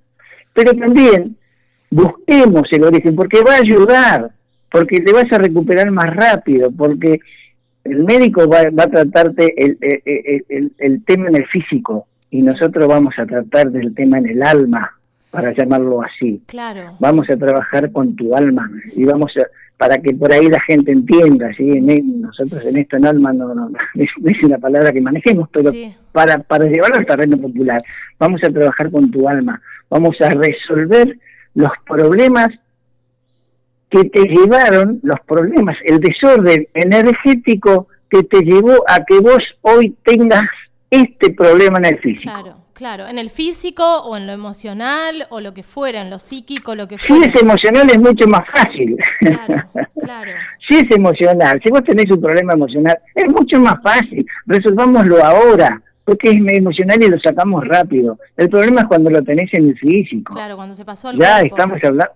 pero 0.54 0.74
también 0.74 1.36
busquemos 1.90 2.72
el 2.72 2.84
origen, 2.84 3.16
porque 3.16 3.42
va 3.42 3.56
a 3.56 3.60
ayudar, 3.60 4.32
porque 4.72 5.00
te 5.02 5.12
vas 5.12 5.32
a 5.32 5.38
recuperar 5.38 5.90
más 5.92 6.16
rápido, 6.16 6.72
porque 6.72 7.20
el 7.84 8.04
médico 8.04 8.48
va, 8.48 8.60
a 8.60 8.88
tratarte 8.88 9.54
el, 9.58 9.78
el, 9.82 10.72
el, 10.78 11.04
tema 11.04 11.30
en 11.30 11.38
el 11.38 11.48
físico 11.48 12.06
y 12.30 12.44
nosotros 12.44 12.88
vamos 12.88 13.16
a 13.18 13.26
tratar 13.26 13.72
del 13.72 13.94
tema 13.96 14.20
en 14.20 14.30
el 14.30 14.44
alma, 14.44 14.92
para 15.32 15.54
llamarlo 15.54 16.04
así. 16.04 16.44
Claro. 16.46 16.98
Vamos 17.00 17.30
a 17.30 17.38
trabajar 17.38 17.92
con 17.92 18.16
tu 18.16 18.36
alma 18.36 18.70
y 18.94 19.06
vamos 19.06 19.34
a, 19.38 19.48
para 19.82 19.98
que 19.98 20.14
por 20.14 20.32
ahí 20.32 20.48
la 20.48 20.60
gente 20.60 20.92
entienda, 20.92 21.52
¿sí? 21.58 21.64
nosotros 21.64 22.64
en 22.66 22.78
esto 22.78 22.98
en 22.98 23.08
Alma 23.08 23.34
no, 23.34 23.56
no, 23.56 23.72
es 23.96 24.44
una 24.44 24.60
palabra 24.60 24.92
que 24.92 25.02
manejemos, 25.02 25.50
pero 25.52 25.72
para, 26.12 26.38
para 26.38 26.66
llevarlo 26.66 26.98
al 26.98 27.06
terreno 27.08 27.36
popular, 27.40 27.82
vamos 28.20 28.44
a 28.44 28.52
trabajar 28.52 28.92
con 28.92 29.10
tu 29.10 29.28
alma, 29.28 29.60
vamos 29.90 30.22
a 30.22 30.30
resolver 30.30 31.18
los 31.56 31.72
problemas 31.84 32.50
que 33.90 34.04
te 34.04 34.22
llevaron, 34.22 35.00
los 35.02 35.20
problemas, 35.22 35.76
el 35.84 36.00
desorden 36.00 36.68
energético 36.76 37.88
que 38.08 38.22
te 38.22 38.42
llevó 38.42 38.84
a 38.88 39.04
que 39.04 39.18
vos 39.18 39.44
hoy 39.62 39.96
tengas 40.04 40.46
este 40.92 41.34
problema 41.34 41.80
en 41.80 41.86
el 41.86 41.98
físico. 41.98 42.32
Claro. 42.32 42.61
Claro, 42.74 43.08
en 43.08 43.20
el 43.20 43.30
físico 43.30 43.84
o 43.84 44.18
en 44.18 44.28
lo 44.28 44.34
emocional 44.34 45.28
o 45.30 45.40
lo 45.42 45.54
que 45.54 45.64
fuera, 45.64 46.02
en 46.02 46.10
lo 46.10 46.20
psíquico, 46.20 46.76
lo 46.76 46.88
que 46.88 46.98
fuera. 46.98 47.24
Si 47.24 47.30
es 47.30 47.42
emocional 47.42 47.90
es 47.90 48.00
mucho 48.00 48.28
más 48.28 48.42
fácil. 48.50 48.98
Claro, 49.20 49.64
claro. 50.02 50.32
si 50.68 50.78
es 50.78 50.92
emocional, 50.92 51.62
si 51.64 51.70
vos 51.70 51.84
tenés 51.84 52.10
un 52.10 52.22
problema 52.22 52.54
emocional, 52.54 52.98
es 53.14 53.28
mucho 53.28 53.60
más 53.60 53.82
fácil. 53.84 54.26
Resolvámoslo 54.46 55.24
ahora, 55.24 55.82
porque 56.06 56.30
es 56.30 56.38
emocional 56.38 57.04
y 57.04 57.08
lo 57.08 57.20
sacamos 57.20 57.68
rápido. 57.68 58.18
El 58.38 58.50
problema 58.50 58.82
es 58.82 58.88
cuando 58.88 59.10
lo 59.10 59.24
tenés 59.24 59.54
en 59.54 59.70
el 59.70 59.78
físico. 59.78 60.34
Claro, 60.34 60.56
cuando 60.56 60.76
se 60.76 60.86
pasó 60.86 61.10
al 61.10 61.18
ya 61.18 61.40
cuerpo. 61.40 61.42
Ya 61.42 61.48
estamos 61.48 61.84
hablando. 61.84 62.14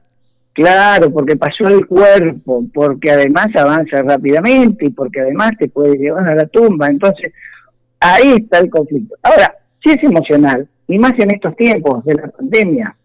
Claro, 0.54 1.12
porque 1.12 1.36
pasó 1.36 1.68
el 1.68 1.86
cuerpo, 1.86 2.64
porque 2.74 3.12
además 3.12 3.48
avanza 3.58 4.02
rápidamente 4.02 4.86
y 4.86 4.90
porque 4.90 5.20
además 5.20 5.52
te 5.60 5.68
puede 5.68 5.98
llevar 5.98 6.30
a 6.30 6.36
la 6.36 6.48
tumba. 6.48 6.88
Entonces, 6.88 7.34
ahí 8.00 8.38
está 8.38 8.60
el 8.60 8.70
conflicto. 8.70 9.16
Ahora, 9.22 9.54
sí 9.86 9.92
es 9.92 10.04
emocional, 10.04 10.68
y 10.88 10.98
más 10.98 11.14
en 11.20 11.32
estos 11.32 11.56
tiempos 11.56 12.04
de 12.06 12.16
la 12.16 12.28
pandemia. 12.28 12.96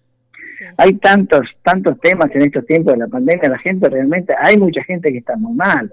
Hay 0.79 0.95
tantos, 0.95 1.47
tantos 1.63 2.01
temas 2.01 2.31
en 2.35 2.43
estos 2.43 2.65
tiempos 2.67 2.95
de 2.95 3.01
la 3.01 3.09
pandemia, 3.09 3.51
la 3.51 3.59
gente 3.59 3.89
realmente, 3.89 4.35
hay 4.39 4.57
mucha 4.57 4.83
gente 4.85 5.13
que 5.13 5.19
está 5.19 5.37
muy 5.37 5.55
mal. 5.55 5.93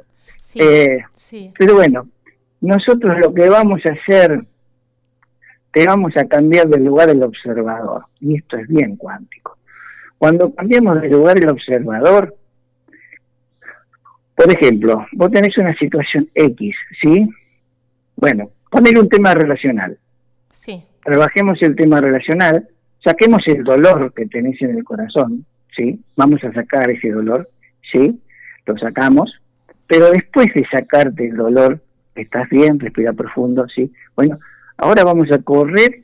Eh, 0.56 1.00
pero 1.58 1.76
bueno, 1.76 2.08
nosotros 2.62 3.20
lo 3.20 3.34
que 3.34 3.50
vamos 3.50 3.82
a 3.86 3.92
hacer, 3.92 4.46
te 5.72 5.86
vamos 5.86 6.16
a 6.16 6.26
cambiar 6.26 6.68
del 6.68 6.86
lugar 6.86 7.10
del 7.10 7.24
observador, 7.24 8.06
y 8.22 8.38
esto 8.38 8.58
es 8.58 8.68
bien 8.68 8.96
cuántico. 8.96 9.58
Cuando 10.18 10.54
cambiamos 10.56 11.02
de 11.02 11.10
lugar 11.10 11.38
el 11.38 11.50
observador, 11.50 12.36
por 14.36 14.52
ejemplo, 14.52 15.06
vos 15.12 15.32
tenés 15.32 15.58
una 15.58 15.76
situación 15.76 16.30
X, 16.34 16.76
¿sí? 17.02 17.30
Bueno, 18.16 18.52
poner 18.72 18.98
un 18.98 19.10
tema 19.10 19.34
relacional. 19.34 19.98
Sí. 20.58 20.84
Trabajemos 21.04 21.62
el 21.62 21.76
tema 21.76 22.02
relacional, 22.02 22.68
saquemos 23.04 23.44
el 23.46 23.64
dolor 23.64 24.12
que 24.16 24.26
tenés 24.26 24.60
en 24.64 24.76
el 24.76 24.84
corazón, 24.84 25.46
¿sí? 25.76 26.02
Vamos 26.16 26.44
a 26.44 26.52
sacar 26.52 26.90
ese 26.90 27.12
dolor, 27.12 27.48
¿sí? 27.92 28.20
Lo 28.66 28.76
sacamos, 28.80 29.32
pero 29.86 30.10
después 30.10 30.52
de 30.56 30.66
sacarte 30.68 31.28
el 31.28 31.38
dolor, 31.38 31.80
estás 32.16 32.50
bien, 32.50 32.80
respira 32.80 33.14
profundo, 33.14 33.68
¿sí? 33.70 33.94
Bueno, 34.16 34.40
ahora 34.78 35.04
vamos 35.04 35.32
a 35.32 35.38
correr 35.38 36.04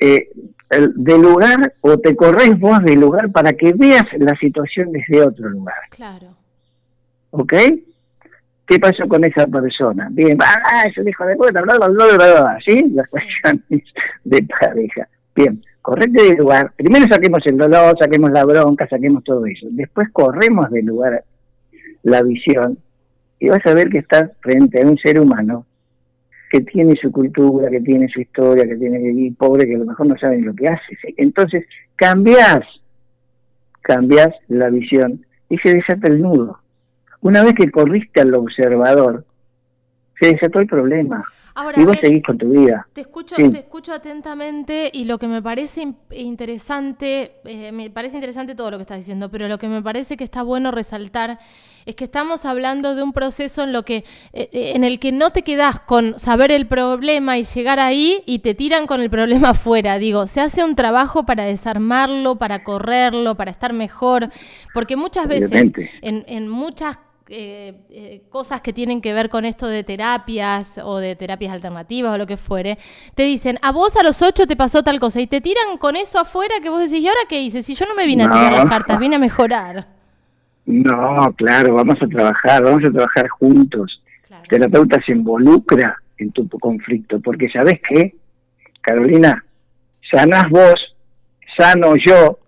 eh, 0.00 0.30
del 0.70 1.20
lugar 1.20 1.74
o 1.80 1.98
te 1.98 2.14
corres 2.14 2.56
vos 2.60 2.80
del 2.84 3.00
lugar 3.00 3.32
para 3.32 3.54
que 3.54 3.72
veas 3.72 4.06
la 4.18 4.36
situación 4.36 4.92
desde 4.92 5.22
otro 5.22 5.48
lugar. 5.48 5.74
Claro. 5.90 6.28
¿Ok? 7.30 7.54
¿Qué 8.66 8.78
pasó 8.80 9.06
con 9.06 9.24
esa 9.24 9.46
persona? 9.46 10.08
Bien, 10.10 10.36
ah, 10.42 10.84
es 10.88 10.98
un 10.98 11.08
hijo 11.08 11.24
de 11.24 11.36
puta, 11.36 11.62
bla, 11.62 11.76
bla, 11.76 11.88
bla, 11.88 12.16
bla, 12.16 12.58
¿sí? 12.66 12.90
Las 12.92 13.08
cuestiones 13.10 13.84
de 14.24 14.42
pareja. 14.42 15.08
Bien, 15.34 15.62
correte 15.82 16.22
del 16.22 16.36
lugar. 16.38 16.72
Primero 16.76 17.06
saquemos 17.08 17.46
el 17.46 17.56
dolor, 17.56 17.96
saquemos 17.98 18.30
la 18.32 18.44
bronca, 18.44 18.88
saquemos 18.88 19.22
todo 19.22 19.46
eso. 19.46 19.68
Después 19.70 20.08
corremos 20.12 20.70
del 20.70 20.86
lugar 20.86 21.22
la 22.02 22.22
visión 22.22 22.78
y 23.38 23.48
vas 23.48 23.64
a 23.66 23.74
ver 23.74 23.88
que 23.88 23.98
estás 23.98 24.30
frente 24.40 24.82
a 24.82 24.86
un 24.86 24.98
ser 24.98 25.20
humano 25.20 25.66
que 26.50 26.60
tiene 26.60 26.96
su 26.96 27.12
cultura, 27.12 27.70
que 27.70 27.80
tiene 27.80 28.08
su 28.08 28.20
historia, 28.20 28.66
que 28.66 28.76
tiene 28.76 28.98
que 28.98 29.08
vivir 29.08 29.36
pobre, 29.36 29.66
que 29.66 29.74
a 29.74 29.78
lo 29.78 29.84
mejor 29.84 30.06
no 30.06 30.16
saben 30.18 30.44
lo 30.44 30.54
que 30.54 30.68
hace. 30.68 30.96
Entonces, 31.16 31.64
cambias, 31.96 32.60
cambias 33.82 34.34
la 34.48 34.70
visión 34.70 35.24
y 35.48 35.58
se 35.58 35.74
desata 35.74 36.08
el 36.08 36.22
nudo. 36.22 36.58
Una 37.20 37.42
vez 37.42 37.54
que 37.54 37.70
corriste 37.70 38.20
al 38.20 38.34
observador, 38.34 39.24
se 40.20 40.32
desató 40.32 40.60
el 40.60 40.66
problema. 40.66 41.24
y 41.74 41.84
vos 41.84 41.96
seguís 42.00 42.22
con 42.22 42.36
tu 42.36 42.50
vida. 42.50 42.86
Te 42.92 43.02
escucho, 43.02 43.34
te 43.36 43.58
escucho 43.58 43.92
atentamente 43.92 44.90
y 44.92 45.04
lo 45.04 45.18
que 45.18 45.26
me 45.26 45.40
parece 45.40 45.88
interesante, 46.10 47.32
eh, 47.44 47.72
me 47.72 47.88
parece 47.90 48.16
interesante 48.16 48.54
todo 48.54 48.70
lo 48.70 48.76
que 48.76 48.82
estás 48.82 48.98
diciendo, 48.98 49.30
pero 49.30 49.48
lo 49.48 49.58
que 49.58 49.68
me 49.68 49.82
parece 49.82 50.16
que 50.16 50.24
está 50.24 50.42
bueno 50.42 50.70
resaltar 50.70 51.38
es 51.86 51.94
que 51.94 52.04
estamos 52.04 52.44
hablando 52.44 52.94
de 52.94 53.02
un 53.02 53.12
proceso 53.12 53.62
en 53.62 53.72
lo 53.72 53.84
que, 53.84 54.04
eh, 54.32 54.50
eh, 54.52 54.72
en 54.74 54.84
el 54.84 54.98
que 54.98 55.12
no 55.12 55.30
te 55.30 55.42
quedás 55.42 55.80
con 55.80 56.18
saber 56.18 56.52
el 56.52 56.66
problema 56.66 57.38
y 57.38 57.44
llegar 57.44 57.80
ahí 57.80 58.22
y 58.26 58.40
te 58.40 58.54
tiran 58.54 58.86
con 58.86 59.00
el 59.00 59.08
problema 59.08 59.50
afuera. 59.50 59.98
Digo, 59.98 60.26
se 60.26 60.40
hace 60.40 60.62
un 60.62 60.76
trabajo 60.76 61.24
para 61.24 61.44
desarmarlo, 61.44 62.36
para 62.36 62.64
correrlo, 62.64 63.34
para 63.34 63.50
estar 63.50 63.72
mejor, 63.72 64.28
porque 64.74 64.96
muchas 64.96 65.26
veces 65.26 65.72
en, 66.02 66.24
en 66.26 66.48
muchas 66.48 66.98
eh, 67.28 67.74
eh, 67.90 68.22
cosas 68.30 68.60
que 68.60 68.72
tienen 68.72 69.00
que 69.00 69.12
ver 69.12 69.28
con 69.28 69.44
esto 69.44 69.66
de 69.66 69.82
terapias 69.82 70.78
o 70.82 70.98
de 70.98 71.16
terapias 71.16 71.52
alternativas 71.52 72.14
o 72.14 72.18
lo 72.18 72.26
que 72.26 72.36
fuere, 72.36 72.78
te 73.14 73.24
dicen, 73.24 73.58
a 73.62 73.72
vos 73.72 73.96
a 73.96 74.02
los 74.02 74.22
ocho 74.22 74.46
te 74.46 74.56
pasó 74.56 74.82
tal 74.82 75.00
cosa 75.00 75.20
y 75.20 75.26
te 75.26 75.40
tiran 75.40 75.76
con 75.78 75.96
eso 75.96 76.18
afuera 76.18 76.54
que 76.62 76.70
vos 76.70 76.80
decís, 76.80 77.00
¿y 77.00 77.08
ahora 77.08 77.20
qué 77.28 77.40
hice? 77.40 77.62
Si 77.62 77.74
yo 77.74 77.86
no 77.86 77.94
me 77.94 78.06
vine 78.06 78.24
a 78.24 78.30
tirar 78.30 78.52
las 78.52 78.66
cartas, 78.66 78.98
vine 78.98 79.16
a 79.16 79.18
mejorar. 79.18 79.86
No, 80.66 81.32
claro, 81.36 81.74
vamos 81.74 81.96
a 82.00 82.06
trabajar, 82.06 82.62
vamos 82.62 82.84
a 82.84 82.90
trabajar 82.90 83.28
juntos. 83.28 84.02
El 84.30 84.48
terapeuta 84.48 85.00
se 85.04 85.12
involucra 85.12 85.96
en 86.18 86.30
tu 86.30 86.48
conflicto, 86.48 87.20
porque 87.20 87.48
¿sabes 87.50 87.80
qué? 87.88 88.14
Carolina, 88.80 89.44
sanás 90.10 90.48
vos, 90.50 90.96
sano 91.56 91.96
yo, 91.96 92.38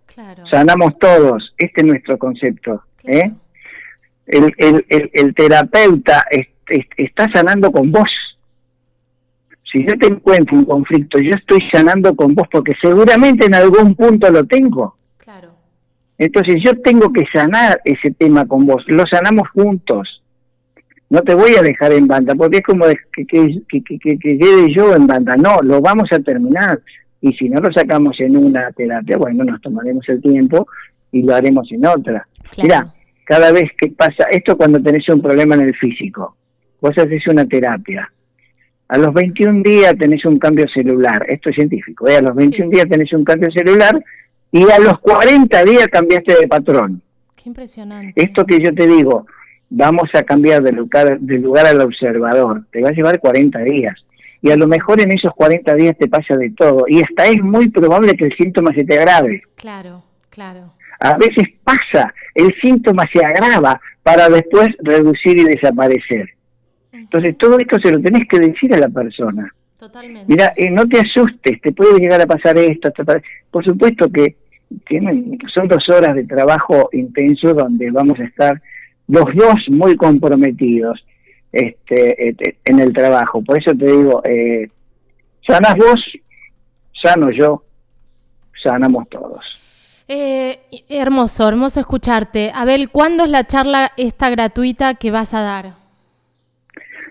sanamos 0.50 0.98
todos. 0.98 1.52
Este 1.56 1.80
es 1.80 1.86
nuestro 1.86 2.18
concepto. 2.18 2.82
¿eh? 3.04 3.32
El, 4.28 4.54
el, 4.58 5.10
el, 5.12 5.34
terapeuta 5.34 6.24
está 6.96 7.28
sanando 7.32 7.72
con 7.72 7.90
vos. 7.90 8.10
Si 9.70 9.84
yo 9.86 9.96
te 9.98 10.06
encuentro 10.06 10.56
un 10.56 10.64
conflicto, 10.64 11.18
yo 11.18 11.32
estoy 11.34 11.60
sanando 11.70 12.14
con 12.14 12.34
vos 12.34 12.48
porque 12.50 12.74
seguramente 12.80 13.46
en 13.46 13.54
algún 13.54 13.94
punto 13.94 14.30
lo 14.30 14.44
tengo. 14.44 14.96
Claro. 15.18 15.50
Entonces 16.16 16.62
yo 16.62 16.78
tengo 16.80 17.12
que 17.12 17.26
sanar 17.32 17.80
ese 17.84 18.10
tema 18.12 18.46
con 18.46 18.66
vos. 18.66 18.84
Lo 18.86 19.06
sanamos 19.06 19.48
juntos. 19.50 20.22
No 21.10 21.20
te 21.22 21.34
voy 21.34 21.56
a 21.56 21.62
dejar 21.62 21.92
en 21.92 22.06
banda 22.06 22.34
porque 22.34 22.58
es 22.58 22.64
como 22.64 22.84
que, 22.86 23.26
que, 23.26 23.62
que, 23.68 23.98
que 23.98 24.18
quede 24.18 24.72
yo 24.72 24.94
en 24.94 25.06
banda. 25.06 25.36
No, 25.36 25.58
lo 25.62 25.80
vamos 25.80 26.10
a 26.12 26.18
terminar. 26.18 26.80
Y 27.20 27.32
si 27.32 27.48
no 27.48 27.60
lo 27.60 27.72
sacamos 27.72 28.20
en 28.20 28.36
una 28.36 28.70
terapia, 28.72 29.16
bueno, 29.16 29.44
nos 29.44 29.60
tomaremos 29.60 30.08
el 30.08 30.20
tiempo 30.20 30.68
y 31.10 31.22
lo 31.22 31.34
haremos 31.34 31.70
en 31.72 31.86
otra. 31.86 32.26
Mira, 32.62 32.92
cada 33.28 33.52
vez 33.52 33.70
que 33.76 33.88
pasa, 33.88 34.24
esto 34.30 34.56
cuando 34.56 34.82
tenés 34.82 35.06
un 35.10 35.20
problema 35.20 35.54
en 35.54 35.60
el 35.60 35.76
físico, 35.76 36.34
vos 36.80 36.96
haces 36.96 37.26
una 37.26 37.46
terapia, 37.46 38.10
a 38.88 38.96
los 38.96 39.12
21 39.12 39.62
días 39.62 39.94
tenés 39.98 40.24
un 40.24 40.38
cambio 40.38 40.66
celular, 40.66 41.26
esto 41.28 41.50
es 41.50 41.56
científico, 41.56 42.08
¿eh? 42.08 42.16
a 42.16 42.22
los 42.22 42.34
21 42.34 42.70
días 42.70 42.88
tenés 42.88 43.12
un 43.12 43.24
cambio 43.24 43.50
celular 43.50 44.02
y 44.50 44.62
a 44.62 44.78
los 44.78 44.98
40 45.00 45.62
días 45.64 45.88
cambiaste 45.88 46.40
de 46.40 46.48
patrón. 46.48 47.02
Qué 47.36 47.50
impresionante. 47.50 48.14
Esto 48.16 48.46
que 48.46 48.60
yo 48.64 48.74
te 48.74 48.86
digo, 48.86 49.26
vamos 49.68 50.08
a 50.14 50.22
cambiar 50.22 50.62
de 50.62 50.72
lugar, 50.72 51.20
de 51.20 51.38
lugar 51.38 51.66
al 51.66 51.82
observador, 51.82 52.64
te 52.72 52.80
va 52.80 52.88
a 52.88 52.92
llevar 52.92 53.20
40 53.20 53.58
días. 53.58 54.02
Y 54.40 54.52
a 54.52 54.56
lo 54.56 54.66
mejor 54.66 55.02
en 55.02 55.12
esos 55.12 55.34
40 55.34 55.74
días 55.74 55.98
te 55.98 56.08
pasa 56.08 56.34
de 56.34 56.48
todo. 56.50 56.86
Y 56.88 57.02
hasta 57.02 57.26
es 57.26 57.42
muy 57.42 57.68
probable 57.68 58.16
que 58.16 58.24
el 58.24 58.36
síntoma 58.36 58.72
se 58.72 58.84
te 58.84 58.96
agrave. 58.96 59.42
Claro, 59.56 60.04
claro. 60.30 60.77
A 61.00 61.16
veces 61.16 61.48
pasa, 61.62 62.12
el 62.34 62.54
síntoma 62.60 63.04
se 63.12 63.24
agrava 63.24 63.80
para 64.02 64.28
después 64.28 64.68
reducir 64.80 65.38
y 65.38 65.44
desaparecer. 65.44 66.30
Entonces 66.92 67.36
todo 67.38 67.58
esto 67.58 67.78
se 67.78 67.92
lo 67.92 68.00
tenés 68.00 68.26
que 68.28 68.38
decir 68.38 68.74
a 68.74 68.78
la 68.78 68.88
persona. 68.88 69.52
Totalmente. 69.78 70.24
Mira, 70.26 70.52
eh, 70.56 70.70
no 70.70 70.86
te 70.86 70.98
asustes, 70.98 71.60
te 71.60 71.72
puede 71.72 72.00
llegar 72.00 72.20
a 72.20 72.26
pasar 72.26 72.58
esto. 72.58 72.90
Por 73.50 73.64
supuesto 73.64 74.10
que 74.10 74.36
tienen, 74.86 75.38
son 75.52 75.68
dos 75.68 75.88
horas 75.88 76.14
de 76.14 76.24
trabajo 76.24 76.88
intenso 76.92 77.54
donde 77.54 77.90
vamos 77.90 78.18
a 78.18 78.24
estar 78.24 78.60
los 79.06 79.24
dos 79.34 79.68
muy 79.70 79.96
comprometidos 79.96 81.04
este, 81.52 82.28
este 82.28 82.58
en 82.64 82.80
el 82.80 82.92
trabajo. 82.92 83.42
Por 83.42 83.58
eso 83.58 83.70
te 83.72 83.86
digo, 83.86 84.22
eh, 84.24 84.68
sanas 85.46 85.76
vos, 85.76 86.12
sano 86.92 87.30
yo, 87.30 87.62
sanamos 88.62 89.08
todos. 89.08 89.67
Eh, 90.10 90.58
hermoso, 90.88 91.46
hermoso 91.46 91.80
escucharte. 91.80 92.50
Abel, 92.54 92.88
¿cuándo 92.88 93.24
es 93.24 93.30
la 93.30 93.44
charla 93.44 93.92
esta 93.98 94.30
gratuita 94.30 94.94
que 94.94 95.10
vas 95.10 95.34
a 95.34 95.42
dar? 95.42 95.74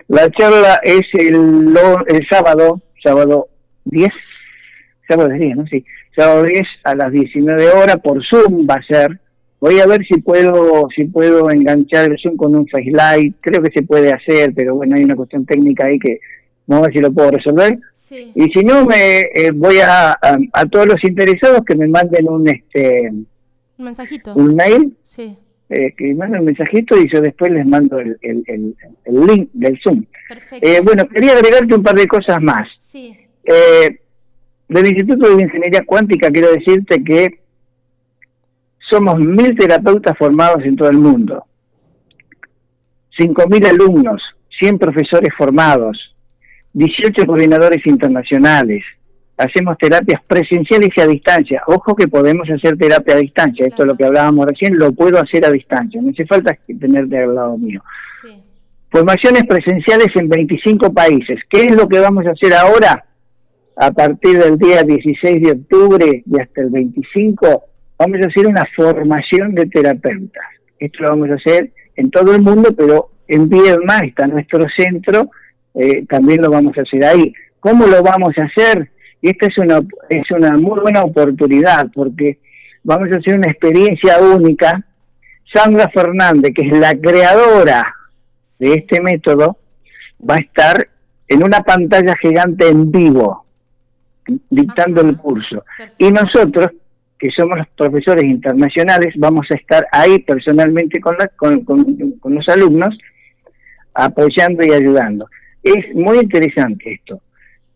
La 0.07 0.31
charla 0.31 0.79
es 0.83 1.05
el, 1.13 1.75
el 2.07 2.27
sábado, 2.27 2.81
sábado 3.03 3.49
10, 3.85 4.09
sábado 5.07 5.29
10, 5.29 5.57
¿no? 5.57 5.67
Sí, 5.67 5.85
sábado 6.15 6.43
10 6.43 6.63
a 6.85 6.95
las 6.95 7.11
19 7.11 7.69
horas 7.69 7.97
por 7.97 8.25
Zoom 8.25 8.65
va 8.67 8.75
a 8.75 8.83
ser. 8.83 9.19
Voy 9.59 9.79
a 9.79 9.85
ver 9.85 10.03
si 10.05 10.19
puedo 10.19 10.87
si 10.95 11.05
puedo 11.05 11.51
enganchar 11.51 12.11
el 12.11 12.17
Zoom 12.17 12.35
con 12.35 12.55
un 12.55 12.67
Facelight. 12.67 13.35
Creo 13.41 13.61
que 13.61 13.71
se 13.71 13.83
puede 13.83 14.11
hacer, 14.11 14.53
pero 14.55 14.73
bueno, 14.75 14.95
hay 14.95 15.03
una 15.03 15.15
cuestión 15.15 15.45
técnica 15.45 15.85
ahí 15.85 15.99
que 15.99 16.19
vamos 16.67 16.83
a 16.83 16.87
ver 16.87 16.93
si 16.93 17.01
lo 17.01 17.11
puedo 17.11 17.31
resolver. 17.31 17.79
Y 18.09 18.43
si 18.51 18.63
no, 18.63 18.85
me 18.85 19.19
eh, 19.19 19.51
voy 19.53 19.79
a, 19.79 20.11
a, 20.11 20.65
todos 20.71 20.87
los 20.87 21.03
interesados 21.03 21.65
que 21.65 21.75
me 21.75 21.87
manden 21.87 22.29
un 22.29 22.47
este 22.47 23.09
un 23.09 23.85
mensajito. 23.85 24.33
Un 24.33 24.55
mail. 24.55 24.95
Sí. 25.03 25.35
Eh, 25.69 25.93
que 25.97 26.05
me 26.05 26.15
manden 26.15 26.39
un 26.39 26.45
mensajito 26.45 26.97
y 26.97 27.11
yo 27.11 27.19
después 27.19 27.51
les 27.51 27.65
mando 27.65 27.99
el, 27.99 28.17
el, 28.21 28.43
el, 29.03 29.25
link 29.25 29.49
del 29.51 29.77
Zoom. 29.81 30.05
Perfecto. 30.29 30.65
Eh, 30.65 30.79
bueno, 30.81 31.07
quería 31.09 31.33
agregarte 31.33 31.75
un 31.75 31.83
par 31.83 31.95
de 31.95 32.07
cosas 32.07 32.41
más. 32.41 32.67
Sí. 32.79 33.13
del 33.43 34.87
Instituto 34.87 35.35
de 35.35 35.43
Ingeniería 35.43 35.83
Cuántica 35.85 36.29
quiero 36.31 36.51
decirte 36.51 37.03
que 37.03 37.41
somos 38.89 39.19
mil 39.19 39.55
terapeutas 39.57 40.17
formados 40.17 40.63
en 40.63 40.77
todo 40.77 40.89
el 40.89 40.97
mundo, 40.97 41.45
cinco 43.17 43.47
mil 43.47 43.65
alumnos, 43.65 44.23
100 44.59 44.79
profesores 44.79 45.33
formados, 45.37 46.15
18 46.73 47.25
coordinadores 47.25 47.85
internacionales. 47.85 48.83
Hacemos 49.37 49.77
terapias 49.77 50.21
presenciales 50.25 50.89
y 50.95 51.01
a 51.01 51.07
distancia. 51.07 51.61
Ojo 51.67 51.95
que 51.95 52.07
podemos 52.07 52.49
hacer 52.49 52.77
terapia 52.77 53.15
a 53.15 53.19
distancia. 53.19 53.67
Esto 53.67 53.83
es 53.83 53.87
lo 53.87 53.95
que 53.95 54.05
hablábamos 54.05 54.47
recién, 54.47 54.77
lo 54.77 54.91
puedo 54.93 55.19
hacer 55.19 55.45
a 55.45 55.51
distancia. 55.51 56.01
No 56.01 56.09
hace 56.09 56.25
falta 56.25 56.57
tenerte 56.79 57.19
al 57.19 57.35
lado 57.35 57.57
mío. 57.57 57.81
Formaciones 58.89 59.43
presenciales 59.43 60.07
en 60.15 60.29
25 60.29 60.93
países. 60.93 61.39
¿Qué 61.49 61.65
es 61.65 61.75
lo 61.75 61.87
que 61.87 61.99
vamos 61.99 62.25
a 62.25 62.31
hacer 62.31 62.53
ahora? 62.53 63.05
A 63.75 63.91
partir 63.91 64.39
del 64.39 64.57
día 64.57 64.81
16 64.81 65.41
de 65.43 65.51
octubre 65.51 66.23
y 66.25 66.39
hasta 66.39 66.61
el 66.61 66.71
25, 66.71 67.63
vamos 67.99 68.21
a 68.21 68.27
hacer 68.27 68.47
una 68.47 68.65
formación 68.75 69.53
de 69.53 69.67
terapeutas. 69.67 70.45
Esto 70.79 71.03
lo 71.03 71.09
vamos 71.09 71.29
a 71.29 71.35
hacer 71.35 71.71
en 71.95 72.09
todo 72.09 72.33
el 72.33 72.41
mundo, 72.41 72.73
pero 72.75 73.11
en 73.27 73.49
Viedma 73.49 73.99
está 73.99 74.25
nuestro 74.25 74.65
centro 74.69 75.29
eh, 75.77 76.05
también 76.07 76.41
lo 76.41 76.49
vamos 76.49 76.75
a 76.77 76.81
hacer 76.81 77.05
ahí. 77.05 77.33
¿Cómo 77.59 77.85
lo 77.85 78.01
vamos 78.01 78.35
a 78.37 78.45
hacer? 78.45 78.89
Y 79.21 79.29
esta 79.29 79.47
es 79.47 79.57
una, 79.59 79.79
es 80.09 80.29
una 80.31 80.57
muy 80.57 80.79
buena 80.79 81.03
oportunidad 81.03 81.87
porque 81.93 82.39
vamos 82.83 83.11
a 83.11 83.17
hacer 83.17 83.35
una 83.35 83.51
experiencia 83.51 84.19
única. 84.19 84.83
Sandra 85.53 85.87
Fernández, 85.89 86.53
que 86.53 86.63
es 86.63 86.79
la 86.79 86.93
creadora 86.95 87.95
de 88.59 88.73
este 88.73 89.01
método, 89.01 89.57
va 90.27 90.35
a 90.35 90.39
estar 90.39 90.89
en 91.27 91.43
una 91.43 91.59
pantalla 91.59 92.15
gigante 92.17 92.67
en 92.67 92.91
vivo, 92.91 93.45
dictando 94.49 95.01
el 95.01 95.15
curso. 95.17 95.63
Y 95.97 96.11
nosotros, 96.11 96.71
que 97.19 97.29
somos 97.29 97.57
los 97.57 97.67
profesores 97.69 98.23
internacionales, 98.23 99.13
vamos 99.17 99.45
a 99.51 99.55
estar 99.55 99.87
ahí 99.91 100.19
personalmente 100.19 100.99
con, 100.99 101.17
con, 101.35 101.63
con 101.63 102.35
los 102.35 102.49
alumnos, 102.49 102.97
apoyando 103.93 104.65
y 104.65 104.71
ayudando. 104.71 105.29
Es 105.75 105.95
muy 105.95 106.19
interesante 106.19 106.93
esto. 106.93 107.19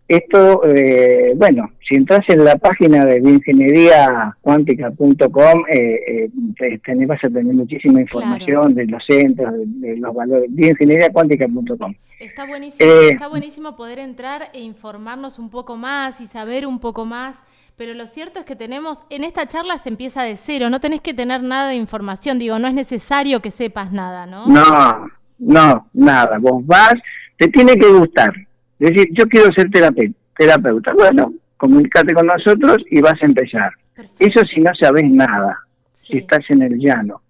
Esto, 0.07 0.61
eh, 0.65 1.33
bueno, 1.37 1.71
si 1.87 1.95
entras 1.95 2.21
en 2.27 2.43
la 2.43 2.57
página 2.57 3.05
de 3.05 3.21
bioingenieriacuántica.com, 3.21 5.63
eh, 5.69 6.01
eh, 6.05 6.29
vas 7.05 7.23
a 7.23 7.29
tener 7.29 7.53
muchísima 7.53 8.01
información 8.01 8.75
de 8.75 8.87
los 8.87 9.01
centros, 9.05 9.53
de, 9.55 9.95
los 9.95 10.13
valores. 10.13 10.49
bioingenieriacuántica.com. 10.49 11.93
Está 12.19 12.45
buenísimo, 12.45 12.89
eh, 12.89 13.11
está 13.11 13.29
buenísimo 13.29 13.77
poder 13.77 13.99
entrar 13.99 14.49
e 14.53 14.59
informarnos 14.59 15.39
un 15.39 15.49
poco 15.49 15.77
más 15.77 16.19
y 16.19 16.25
saber 16.25 16.67
un 16.67 16.79
poco 16.79 17.05
más. 17.05 17.39
Pero 17.77 17.93
lo 17.93 18.05
cierto 18.05 18.41
es 18.41 18.45
que 18.45 18.57
tenemos, 18.57 18.99
en 19.09 19.23
esta 19.23 19.47
charla 19.47 19.77
se 19.77 19.87
empieza 19.89 20.23
de 20.23 20.35
cero, 20.35 20.69
no 20.69 20.81
tenés 20.81 20.99
que 21.01 21.13
tener 21.13 21.41
nada 21.41 21.69
de 21.69 21.75
información, 21.75 22.37
digo, 22.37 22.59
no 22.59 22.67
es 22.67 22.73
necesario 22.73 23.41
que 23.41 23.49
sepas 23.49 23.93
nada, 23.93 24.25
¿no? 24.25 24.45
No, 24.45 25.07
no, 25.39 25.87
nada, 25.93 26.37
vos 26.37 26.65
vas, 26.65 26.95
te 27.41 27.47
tiene 27.47 27.75
que 27.75 27.87
gustar. 27.87 28.31
Es 28.79 28.91
decir, 28.91 29.09
yo 29.13 29.27
quiero 29.27 29.51
ser 29.53 29.67
terapeuta. 29.71 30.93
Bueno, 30.93 31.33
comunícate 31.57 32.13
con 32.13 32.27
nosotros 32.27 32.83
y 32.91 33.01
vas 33.01 33.19
a 33.19 33.25
empezar. 33.25 33.71
Eso 34.19 34.45
si 34.45 34.61
no 34.61 34.69
sabes 34.75 35.09
nada, 35.09 35.57
si 35.91 36.19
estás 36.19 36.47
en 36.49 36.61
el 36.61 36.77
llano. 36.77 37.23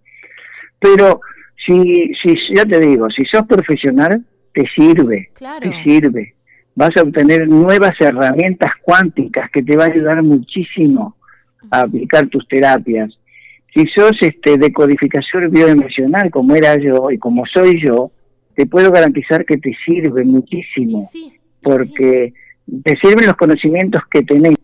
Pero 0.80 1.21
si, 1.56 2.12
si, 2.15 2.36
ya 2.54 2.65
te 2.65 2.82
digo, 2.82 3.10
si 3.10 3.24
sos 3.24 3.47
profesional, 3.47 4.21
te 4.54 4.67
sirve, 4.67 5.30
te 5.62 5.82
sirve. 5.82 6.36
Vas 6.76 6.97
a 6.97 7.04
obtener 7.04 7.47
nuevas 7.47 7.95
herramientas 8.02 8.71
cuánticas 8.82 9.50
que 9.50 9.63
te 9.63 9.78
va 9.78 9.86
a 9.86 9.93
ayudar 9.93 10.21
muchísimo 10.24 11.15
a 11.69 11.82
aplicar 11.84 12.28
tus 12.28 12.45
terapias. 12.50 13.17
Si 13.74 13.88
sos 13.88 14.17
este, 14.19 14.58
de 14.58 14.74
codificación 14.74 15.50
bioemocional, 15.50 16.30
como 16.30 16.54
era 16.54 16.76
yo 16.76 17.12
y 17.12 17.17
como 17.17 17.45
soy 17.45 17.80
yo, 17.80 18.12
te 18.55 18.65
puedo 18.65 18.91
garantizar 18.91 19.45
que 19.45 19.57
te 19.57 19.75
sirve 19.85 20.23
muchísimo, 20.23 21.07
porque 21.61 22.33
te 22.83 22.97
sirven 22.97 23.27
los 23.27 23.35
conocimientos 23.35 24.01
que 24.09 24.23
tenés, 24.23 24.57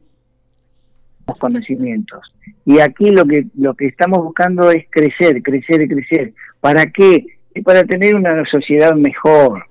los 1.27 1.37
conocimientos. 1.37 2.19
Y 2.65 2.79
aquí 2.79 3.11
lo 3.11 3.25
que 3.25 3.47
lo 3.57 3.73
que 3.75 3.87
estamos 3.87 4.23
buscando 4.23 4.71
es 4.71 4.85
crecer, 4.89 5.41
crecer 5.41 5.81
y 5.81 5.87
crecer. 5.87 6.33
¿Para 6.59 6.87
qué? 6.87 7.25
para 7.63 7.83
tener 7.83 8.15
una 8.15 8.45
sociedad 8.45 8.93
mejor. 8.93 9.65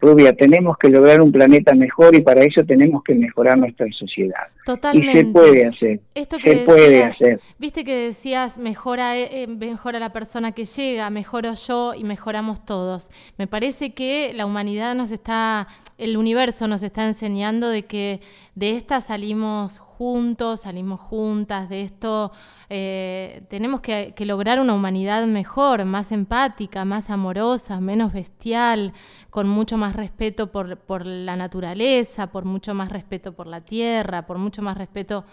Rubia, 0.00 0.32
tenemos 0.32 0.76
que 0.78 0.88
lograr 0.88 1.20
un 1.20 1.32
planeta 1.32 1.74
mejor 1.74 2.14
y 2.14 2.20
para 2.20 2.42
eso 2.42 2.64
tenemos 2.64 3.02
que 3.02 3.14
mejorar 3.14 3.58
nuestra 3.58 3.86
sociedad. 3.92 4.46
Totalmente. 4.64 5.12
Y 5.12 5.24
se 5.24 5.32
puede 5.32 5.66
hacer. 5.66 6.00
Esto 6.14 6.38
que 6.38 6.58
se 6.58 6.64
puede 6.64 7.02
hacer. 7.02 7.40
Viste 7.58 7.84
que 7.84 7.94
decías, 7.94 8.58
mejora, 8.58 9.16
eh, 9.16 9.42
eh, 9.42 9.46
mejora 9.46 9.98
la 9.98 10.12
persona 10.12 10.52
que 10.52 10.64
llega, 10.64 11.10
mejoro 11.10 11.54
yo 11.54 11.94
y 11.94 12.04
mejoramos 12.04 12.64
todos. 12.64 13.10
Me 13.38 13.46
parece 13.46 13.92
que 13.92 14.32
la 14.34 14.46
humanidad 14.46 14.94
nos 14.94 15.10
está, 15.10 15.66
el 15.98 16.16
universo 16.16 16.68
nos 16.68 16.82
está 16.82 17.06
enseñando 17.06 17.68
de 17.68 17.84
que 17.84 18.20
de 18.54 18.72
esta 18.72 19.00
salimos 19.00 19.78
juntos, 19.98 20.60
salimos 20.60 21.00
juntas, 21.00 21.68
de 21.68 21.82
esto 21.82 22.30
eh, 22.70 23.42
tenemos 23.48 23.80
que, 23.80 24.14
lograr 24.20 24.60
una 24.60 24.74
humanidad 24.74 25.26
mejor, 25.26 25.84
más 25.84 26.12
empática, 26.12 26.84
más 26.84 27.10
amorosa, 27.10 27.80
menos 27.80 28.12
bestial, 28.12 28.92
con 29.30 29.48
mucho 29.48 29.76
más 29.76 29.87
respeto 29.94 30.50
por, 30.50 31.06
la 31.06 31.36
naturaleza, 31.36 32.30
por 32.30 32.44
mucho 32.44 32.74
más 32.74 32.88
respeto 32.90 33.32
por 33.32 33.46
la 33.46 33.60
tierra, 33.60 34.26
por 34.26 34.38
mucho 34.38 34.62
más 34.62 34.76
respeto 34.76 35.24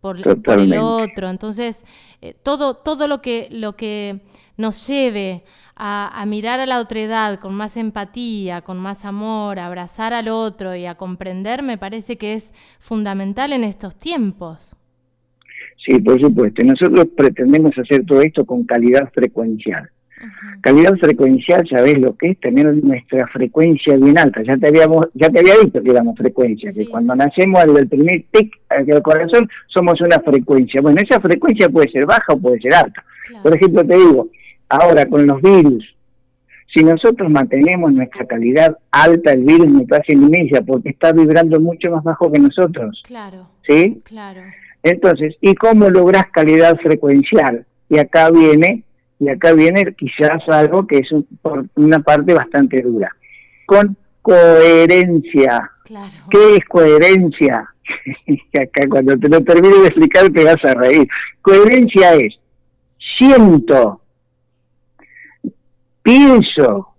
por, 0.00 0.18
el 0.18 0.74
otro. 0.78 1.28
Entonces, 1.28 1.84
eh, 2.20 2.34
todo, 2.42 2.74
todo 2.74 3.08
lo 3.08 3.20
que, 3.20 3.48
lo 3.50 3.76
que 3.76 4.20
nos 4.56 4.86
lleve 4.86 5.42
a, 5.74 6.24
mirar 6.26 6.60
a 6.60 6.66
la 6.66 6.80
otredad 6.80 7.38
con 7.38 7.54
más 7.54 7.76
empatía, 7.76 8.62
con 8.62 8.78
más 8.78 9.04
amor, 9.04 9.58
a 9.58 9.66
abrazar 9.66 10.14
al 10.14 10.28
otro 10.28 10.74
y 10.74 10.86
a 10.86 10.94
comprender, 10.94 11.62
me 11.62 11.76
parece 11.76 12.16
que 12.16 12.32
es 12.32 12.52
fundamental 12.78 13.52
en 13.52 13.64
estos 13.64 13.96
tiempos. 13.96 14.74
Sí, 15.84 15.98
por 16.00 16.20
supuesto. 16.20 16.64
Nosotros 16.64 17.06
pretendemos 17.16 17.76
hacer 17.78 18.04
todo 18.06 18.22
esto 18.22 18.44
con 18.44 18.64
calidad 18.64 19.10
frecuencial. 19.12 19.90
Calidad 20.60 20.96
frecuencial, 20.96 21.66
¿sabés 21.68 21.98
lo 21.98 22.16
que 22.16 22.30
es? 22.30 22.40
Tener 22.40 22.74
nuestra 22.82 23.26
frecuencia 23.28 23.96
bien 23.96 24.18
alta. 24.18 24.42
Ya 24.42 24.56
te 24.56 24.68
habíamos, 24.68 25.06
ya 25.14 25.28
te 25.28 25.40
había 25.40 25.54
dicho 25.62 25.82
que 25.82 25.90
éramos 25.90 26.16
frecuencia, 26.16 26.72
que 26.72 26.86
cuando 26.86 27.14
nacemos 27.14 27.60
al 27.60 27.86
primer 27.86 28.24
tic 28.30 28.52
del 28.84 29.02
corazón 29.02 29.48
somos 29.66 30.00
una 30.00 30.18
frecuencia. 30.20 30.80
Bueno, 30.80 31.00
esa 31.02 31.20
frecuencia 31.20 31.68
puede 31.68 31.90
ser 31.90 32.06
baja 32.06 32.32
o 32.32 32.38
puede 32.38 32.60
ser 32.60 32.74
alta. 32.74 33.04
Por 33.42 33.54
ejemplo, 33.54 33.84
te 33.84 33.96
digo, 33.96 34.28
Ahora, 34.68 35.06
con 35.06 35.26
los 35.26 35.40
virus, 35.42 35.94
si 36.74 36.82
nosotros 36.82 37.30
mantenemos 37.30 37.92
nuestra 37.92 38.26
calidad 38.26 38.76
alta, 38.90 39.32
el 39.32 39.44
virus 39.44 39.68
me 39.68 39.86
pasa 39.86 40.12
inicia 40.12 40.60
porque 40.62 40.90
está 40.90 41.12
vibrando 41.12 41.60
mucho 41.60 41.90
más 41.90 42.02
bajo 42.02 42.30
que 42.32 42.40
nosotros. 42.40 43.02
Claro. 43.06 43.48
¿Sí? 43.66 44.00
Claro. 44.04 44.42
Entonces, 44.82 45.36
¿y 45.40 45.54
cómo 45.54 45.88
logras 45.88 46.24
calidad 46.32 46.76
frecuencial? 46.78 47.64
Y 47.88 47.98
acá 47.98 48.30
viene, 48.30 48.82
y 49.18 49.28
acá 49.28 49.52
viene 49.52 49.94
quizás 49.94 50.46
algo 50.48 50.86
que 50.86 50.98
es 50.98 51.08
una 51.74 52.00
parte 52.00 52.34
bastante 52.34 52.82
dura. 52.82 53.10
Con 53.66 53.96
coherencia. 54.22 55.70
Claro. 55.84 56.14
¿Qué 56.30 56.56
es 56.56 56.64
coherencia? 56.66 57.68
acá 58.54 58.88
cuando 58.88 59.16
te 59.18 59.28
lo 59.28 59.40
termine 59.42 59.78
de 59.78 59.86
explicar 59.86 60.30
te 60.30 60.44
vas 60.44 60.64
a 60.64 60.74
reír. 60.74 61.08
Coherencia 61.40 62.14
es 62.14 62.38
siento 62.98 64.00
pienso, 66.06 66.94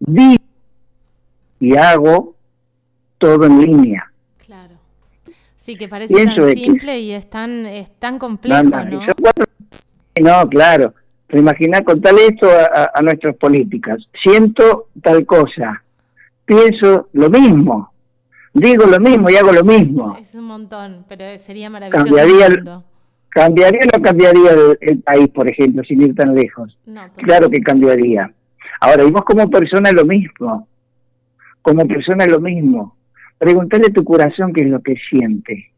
digo 0.00 0.42
y 1.60 1.76
hago 1.76 2.34
todo 3.18 3.46
en 3.46 3.60
línea. 3.60 4.12
Claro. 4.44 4.74
Sí, 5.60 5.76
que 5.76 5.86
parece 5.86 6.12
tan 6.12 6.54
simple 6.54 6.98
y 6.98 7.12
es 7.12 7.30
tan, 7.30 8.18
complejo, 8.18 8.64
¿no? 8.64 8.82
¿no? 10.20 10.48
claro. 10.50 10.92
Pero 11.32 11.44
imagina 11.44 11.80
contar 11.80 12.12
esto 12.18 12.46
a, 12.92 13.00
nuestras 13.00 13.34
políticas. 13.36 14.06
Siento 14.22 14.88
tal 15.02 15.24
cosa, 15.24 15.82
pienso 16.44 17.08
lo 17.14 17.30
mismo, 17.30 17.90
digo 18.52 18.84
lo 18.84 19.00
mismo 19.00 19.30
y 19.30 19.36
hago 19.36 19.50
lo 19.50 19.64
mismo. 19.64 20.14
Es 20.20 20.34
un 20.34 20.44
montón, 20.44 21.06
pero 21.08 21.24
sería 21.38 21.70
maravilloso. 21.70 22.04
¿Cambiaría 23.30 23.80
o 23.80 23.96
no 23.96 24.02
cambiaría 24.02 24.50
el, 24.78 24.98
país, 24.98 25.28
por 25.28 25.48
ejemplo, 25.48 25.82
sin 25.84 26.02
ir 26.02 26.14
tan 26.14 26.34
lejos? 26.34 26.76
claro 27.16 27.48
que 27.48 27.62
cambiaría. 27.62 28.30
Ahora, 28.80 29.02
y 29.02 29.10
vos 29.10 29.24
como 29.24 29.48
persona 29.48 29.90
lo 29.90 30.04
mismo. 30.04 30.68
Como 31.62 31.88
persona 31.88 32.26
lo 32.26 32.40
mismo. 32.40 32.94
Pregúntale 33.38 33.86
a 33.86 33.92
tu 33.94 34.04
corazón 34.04 34.52
qué 34.52 34.64
es 34.64 34.68
lo 34.68 34.82
que 34.82 34.96
siente. 35.08 35.70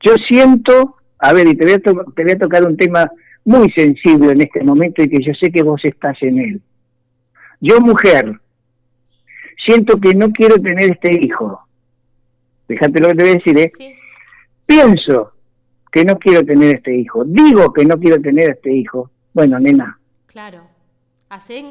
Yo 0.00 0.16
siento, 0.16 0.96
a 1.18 1.32
ver, 1.32 1.48
y 1.48 1.56
te 1.56 1.64
voy 1.64 1.72
a, 1.72 1.78
te 1.78 2.22
voy 2.22 2.32
a 2.32 2.38
tocar 2.38 2.66
un 2.66 2.76
tema 2.76 3.10
muy 3.44 3.70
sensible 3.72 4.32
en 4.32 4.42
este 4.42 4.62
momento 4.62 5.02
y 5.02 5.08
que 5.08 5.22
yo 5.22 5.32
sé 5.34 5.50
que 5.50 5.62
vos 5.62 5.80
estás 5.84 6.16
en 6.22 6.38
él. 6.38 6.62
Yo, 7.60 7.80
mujer, 7.80 8.40
siento 9.64 10.00
que 10.00 10.14
no 10.14 10.30
quiero 10.30 10.56
tener 10.60 10.92
este 10.92 11.12
hijo. 11.12 11.60
Fíjate 12.66 13.00
lo 13.00 13.08
que 13.08 13.14
te 13.14 13.22
voy 13.22 13.32
a 13.32 13.34
decir, 13.34 13.58
¿eh? 13.58 13.70
Pienso 14.66 15.32
que 15.90 16.04
no 16.04 16.18
quiero 16.18 16.44
tener 16.44 16.76
este 16.76 16.94
hijo, 16.94 17.24
digo 17.24 17.72
que 17.72 17.84
no 17.84 17.96
quiero 17.96 18.20
tener 18.20 18.50
este 18.50 18.72
hijo, 18.72 19.10
bueno, 19.32 19.58
nena. 19.58 19.98
Claro. 20.26 20.62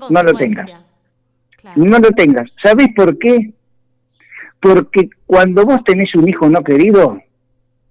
no 0.09 0.23
lo 0.23 0.33
tengas. 0.33 0.67
No 1.75 1.99
lo 1.99 2.09
tengas. 2.11 2.49
¿Sabes 2.63 2.87
por 2.95 3.17
qué? 3.17 3.53
Porque 4.59 5.09
cuando 5.25 5.65
vos 5.65 5.83
tenés 5.83 6.15
un 6.15 6.27
hijo 6.27 6.49
no 6.49 6.63
querido, 6.63 7.19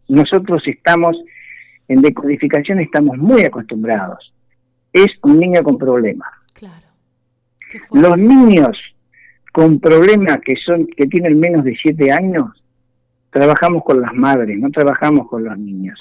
nosotros 0.09 0.63
estamos, 0.67 1.17
en 1.89 2.03
decodificación 2.03 2.81
estamos 2.81 3.17
muy 3.19 3.45
acostumbrados. 3.45 4.33
Es 4.93 5.09
un 5.23 5.39
niño 5.39 5.63
con 5.63 5.79
problemas. 5.79 6.29
Claro. 6.55 6.87
Los 7.93 8.19
niños 8.19 8.79
con 9.53 9.81
problemas 9.81 10.39
que 10.45 10.57
son 10.57 10.87
que 10.87 11.07
tienen 11.07 11.39
menos 11.39 11.65
de 11.65 11.77
7 11.77 12.13
años 12.13 12.63
trabajamos 13.31 13.85
con 13.85 14.01
las 14.01 14.15
madres, 14.15 14.59
no 14.59 14.71
trabajamos 14.71 15.29
con 15.29 15.45
los 15.45 15.59
niños. 15.59 15.99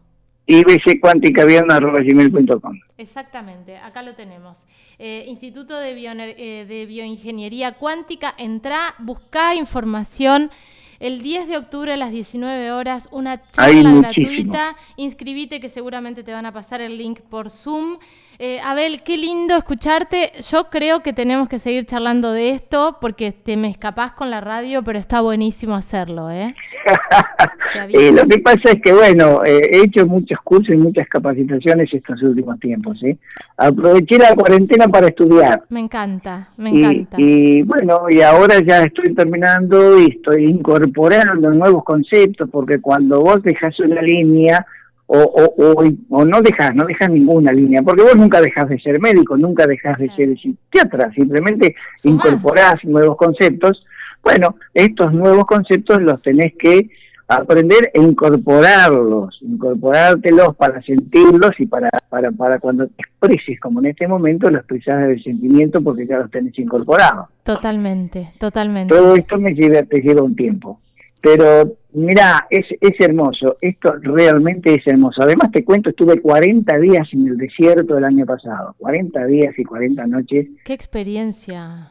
ibccuanticavierma.gmail.com 0.46 2.80
Exactamente, 2.96 3.76
acá 3.76 4.02
lo 4.02 4.14
tenemos. 4.14 4.58
Eh, 5.00 5.24
Instituto 5.26 5.76
de, 5.80 5.98
eh, 6.38 6.64
de 6.64 6.86
Bioingeniería 6.86 7.72
Cuántica, 7.72 8.36
entra, 8.38 8.94
busca 9.00 9.56
información. 9.56 10.52
El 11.00 11.22
10 11.22 11.48
de 11.48 11.56
octubre 11.56 11.92
a 11.92 11.96
las 11.96 12.10
19 12.10 12.72
horas, 12.72 13.08
una 13.12 13.40
charla 13.52 13.92
gratuita. 13.92 14.74
Inscribite 14.96 15.60
que 15.60 15.68
seguramente 15.68 16.24
te 16.24 16.32
van 16.32 16.44
a 16.44 16.52
pasar 16.52 16.80
el 16.80 16.98
link 16.98 17.20
por 17.20 17.50
Zoom. 17.50 17.98
Eh, 18.40 18.58
Abel, 18.64 19.02
qué 19.04 19.16
lindo 19.16 19.56
escucharte. 19.56 20.32
Yo 20.50 20.64
creo 20.70 21.00
que 21.00 21.12
tenemos 21.12 21.48
que 21.48 21.60
seguir 21.60 21.86
charlando 21.86 22.32
de 22.32 22.50
esto 22.50 22.98
porque 23.00 23.30
te 23.30 23.56
me 23.56 23.68
escapás 23.68 24.12
con 24.12 24.30
la 24.30 24.40
radio, 24.40 24.82
pero 24.82 24.98
está 24.98 25.20
buenísimo 25.20 25.76
hacerlo, 25.76 26.32
¿eh? 26.32 26.54
eh 27.92 28.12
lo 28.12 28.22
que 28.22 28.38
pasa 28.40 28.72
es 28.72 28.82
que, 28.82 28.92
bueno, 28.92 29.44
eh, 29.44 29.60
he 29.70 29.84
hecho 29.84 30.04
muchos 30.04 30.38
cursos 30.42 30.74
y 30.74 30.78
muchas 30.78 31.06
capacitaciones 31.08 31.92
estos 31.92 32.20
últimos 32.22 32.58
tiempos, 32.58 32.98
¿sí? 32.98 33.16
Aproveché 33.56 34.18
la 34.18 34.34
cuarentena 34.34 34.88
para 34.88 35.08
estudiar. 35.08 35.62
Me 35.68 35.80
encanta, 35.80 36.48
me 36.56 36.70
encanta. 36.70 37.16
Y, 37.20 37.62
bueno, 37.62 38.02
y 38.08 38.20
ahora 38.20 38.60
ya 38.66 38.82
estoy 38.82 39.14
terminando 39.14 39.98
y 39.98 40.10
estoy 40.10 40.44
incorporando 40.46 40.87
nuevos 40.94 41.84
conceptos 41.84 42.48
porque 42.50 42.80
cuando 42.80 43.20
vos 43.20 43.42
dejas 43.42 43.78
una 43.80 44.02
línea 44.02 44.66
o, 45.10 45.18
o, 45.18 45.84
o, 46.10 46.24
no 46.24 46.40
dejas, 46.42 46.74
no 46.74 46.84
dejas 46.84 47.08
ninguna 47.08 47.50
línea, 47.50 47.80
porque 47.82 48.02
vos 48.02 48.14
nunca 48.14 48.42
dejas 48.42 48.68
de 48.68 48.78
ser 48.78 49.00
médico, 49.00 49.38
nunca 49.38 49.66
dejas 49.66 49.96
de 49.98 50.10
ser 50.10 50.38
psiquiatra, 50.38 51.10
simplemente 51.12 51.74
incorporás 52.04 52.84
nuevos 52.84 53.16
conceptos. 53.16 53.86
Bueno, 54.22 54.56
estos 54.74 55.14
nuevos 55.14 55.46
conceptos 55.46 56.02
los 56.02 56.20
tenés 56.20 56.52
que 56.58 56.90
aprender 57.28 57.90
e 57.92 58.00
incorporarlos, 58.00 59.38
incorporártelos 59.42 60.56
para 60.56 60.80
sentirlos 60.80 61.52
y 61.58 61.66
para, 61.66 61.90
para, 62.08 62.32
para 62.32 62.58
cuando 62.58 62.86
te 62.86 63.02
expreses, 63.02 63.60
como 63.60 63.80
en 63.80 63.86
este 63.86 64.08
momento, 64.08 64.50
lo 64.50 64.58
expresas 64.58 65.06
del 65.06 65.22
sentimiento 65.22 65.82
porque 65.82 66.06
ya 66.06 66.18
los 66.18 66.30
tenés 66.30 66.58
incorporados. 66.58 67.28
Totalmente, 67.42 68.30
totalmente. 68.40 68.94
Todo 68.94 69.14
esto 69.14 69.38
me 69.38 69.52
lleva, 69.52 69.82
te 69.82 70.00
lleva 70.00 70.22
un 70.22 70.34
tiempo. 70.34 70.80
Pero 71.20 71.76
mira, 71.92 72.46
es, 72.48 72.64
es 72.80 72.98
hermoso, 73.00 73.56
esto 73.60 73.94
realmente 74.00 74.74
es 74.74 74.86
hermoso. 74.86 75.22
Además 75.22 75.50
te 75.50 75.64
cuento, 75.64 75.90
estuve 75.90 76.20
40 76.20 76.78
días 76.78 77.08
en 77.12 77.26
el 77.28 77.36
desierto 77.36 77.98
el 77.98 78.04
año 78.04 78.24
pasado, 78.24 78.74
40 78.78 79.26
días 79.26 79.58
y 79.58 79.64
40 79.64 80.06
noches. 80.06 80.46
¡Qué 80.64 80.72
experiencia! 80.72 81.90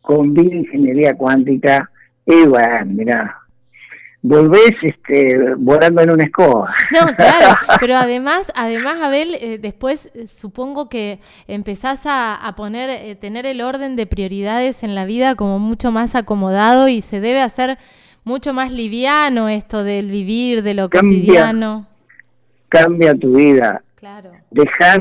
Con 0.00 0.32
bioingeniería 0.32 1.14
cuántica. 1.14 1.90
Y 2.24 2.46
bueno, 2.46 2.86
mira, 2.86 3.41
volvés 4.22 4.72
este, 4.82 5.54
volando 5.56 6.00
en 6.00 6.10
una 6.10 6.24
escoba. 6.24 6.72
No, 6.92 7.14
claro, 7.16 7.56
pero 7.80 7.96
además, 7.96 8.52
además 8.54 9.00
Abel, 9.02 9.36
eh, 9.40 9.58
después 9.58 10.10
eh, 10.14 10.26
supongo 10.26 10.88
que 10.88 11.18
empezás 11.48 12.02
a, 12.04 12.54
poner, 12.56 12.88
eh, 12.90 13.16
tener 13.16 13.46
el 13.46 13.60
orden 13.60 13.96
de 13.96 14.06
prioridades 14.06 14.84
en 14.84 14.94
la 14.94 15.04
vida 15.04 15.34
como 15.34 15.58
mucho 15.58 15.90
más 15.90 16.14
acomodado 16.14 16.88
y 16.88 17.00
se 17.00 17.20
debe 17.20 17.40
hacer 17.40 17.78
mucho 18.24 18.52
más 18.52 18.70
liviano 18.70 19.48
esto 19.48 19.82
del 19.82 20.06
vivir, 20.06 20.62
de 20.62 20.74
lo 20.74 20.88
cotidiano. 20.88 21.88
Cambia 22.68 23.14
tu 23.14 23.34
vida. 23.34 23.82
Claro. 23.96 24.32
Dejas 24.50 25.00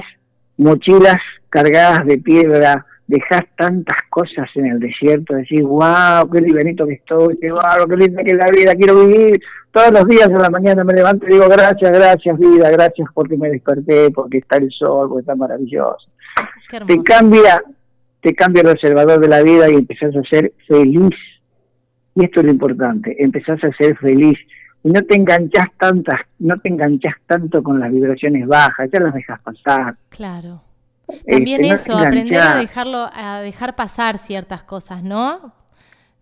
mochilas 0.58 1.22
cargadas 1.50 2.06
de 2.06 2.18
piedra, 2.18 2.86
dejas 3.12 3.44
tantas 3.58 3.98
cosas 4.10 4.50
en 4.56 4.68
el 4.68 4.80
desierto, 4.80 5.36
decís, 5.36 5.62
wow, 5.62 6.30
qué 6.32 6.40
libenito 6.40 6.88
que 6.88 6.94
estoy, 6.94 7.38
qué 7.40 7.52
wow, 7.52 7.88
qué 7.88 7.98
linda 7.98 8.24
que 8.24 8.32
es 8.32 8.38
la 8.38 8.50
vida, 8.50 8.74
quiero 8.76 9.06
vivir. 9.06 9.40
Todos 9.72 9.92
los 9.92 10.08
días 10.08 10.30
de 10.30 10.40
la 10.40 10.50
mañana 10.50 10.84
me 10.84 10.94
levanto 10.94 11.28
y 11.28 11.34
digo, 11.34 11.48
gracias, 11.50 11.92
gracias 11.92 12.40
vida, 12.40 12.70
gracias 12.72 13.10
porque 13.14 13.38
me 13.38 13.50
desperté, 13.50 14.12
porque 14.12 14.40
está 14.40 14.58
el 14.58 14.72
sol, 14.72 15.10
porque 15.10 15.22
está 15.22 15.36
maravilloso. 15.36 16.10
Te 16.88 17.04
cambia, 17.04 17.62
te 18.22 18.34
cambia 18.34 18.62
el 18.62 18.70
observador 18.70 19.20
de 19.20 19.28
la 19.28 19.42
vida 19.42 19.70
y 19.70 19.76
empezás 19.76 20.16
a 20.16 20.24
ser 20.24 20.54
feliz. 20.68 21.16
Y 22.16 22.26
esto 22.26 22.40
es 22.40 22.46
lo 22.46 22.52
importante, 22.52 23.16
empezás 23.24 23.62
a 23.64 23.72
ser 23.74 23.98
feliz 23.98 24.38
y 24.84 24.90
no 24.90 25.02
te 25.04 25.16
enganchas 25.16 25.68
tantas, 25.78 26.22
no 26.40 26.58
te 26.60 26.70
enganchas 26.70 27.16
tanto 27.26 27.62
con 27.62 27.80
las 27.80 27.92
vibraciones 27.92 28.48
bajas, 28.48 28.90
ya 28.92 29.00
las 29.00 29.14
dejas 29.14 29.42
pasar. 29.42 29.96
Claro. 30.10 30.71
También 31.28 31.66
este, 31.66 31.92
eso, 31.92 31.98
aprender 31.98 32.42
a 32.42 32.58
dejarlo, 32.58 33.10
a 33.14 33.42
dejar 33.42 33.76
pasar 33.76 34.18
ciertas 34.18 34.64
cosas, 34.64 35.04
¿no? 35.04 35.54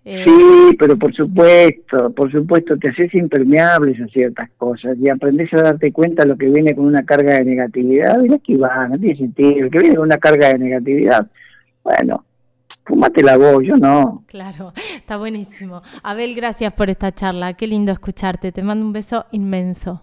Eh, 0.06 0.24
sí, 0.24 0.76
pero 0.80 0.98
por 0.98 1.14
supuesto, 1.14 2.12
por 2.12 2.32
supuesto, 2.32 2.78
te 2.78 2.90
haces 2.90 3.14
impermeables 3.14 4.00
a 4.02 4.08
ciertas 4.08 4.50
cosas 4.58 4.98
y 4.98 5.10
aprendes 5.10 5.54
a 5.54 5.62
darte 5.62 5.92
cuenta 5.92 6.24
de 6.24 6.30
lo 6.30 6.38
que 6.38 6.48
viene 6.48 6.74
con 6.74 6.86
una 6.86 7.04
carga 7.04 7.34
de 7.36 7.46
negatividad, 7.46 8.24
y 8.24 8.34
aquí 8.34 8.56
va, 8.56 8.88
no 8.88 8.98
tiene 8.98 9.18
sentido, 9.18 9.66
el 9.66 9.70
que 9.70 9.80
viene 9.80 9.96
con 9.96 10.06
una 10.06 10.18
carga 10.18 10.48
de 10.48 10.58
negatividad, 10.58 11.28
bueno, 11.84 12.26
fúmate 12.86 13.22
la 13.22 13.38
voz, 13.38 13.64
yo 13.64 13.78
no. 13.78 14.24
Claro, 14.26 14.74
está 14.96 15.18
buenísimo. 15.18 15.82
Abel, 16.02 16.34
gracias 16.34 16.74
por 16.74 16.90
esta 16.90 17.12
charla, 17.12 17.54
qué 17.54 17.68
lindo 17.68 17.92
escucharte, 17.92 18.52
te 18.52 18.64
mando 18.64 18.86
un 18.86 18.94
beso 18.94 19.26
inmenso. 19.32 20.02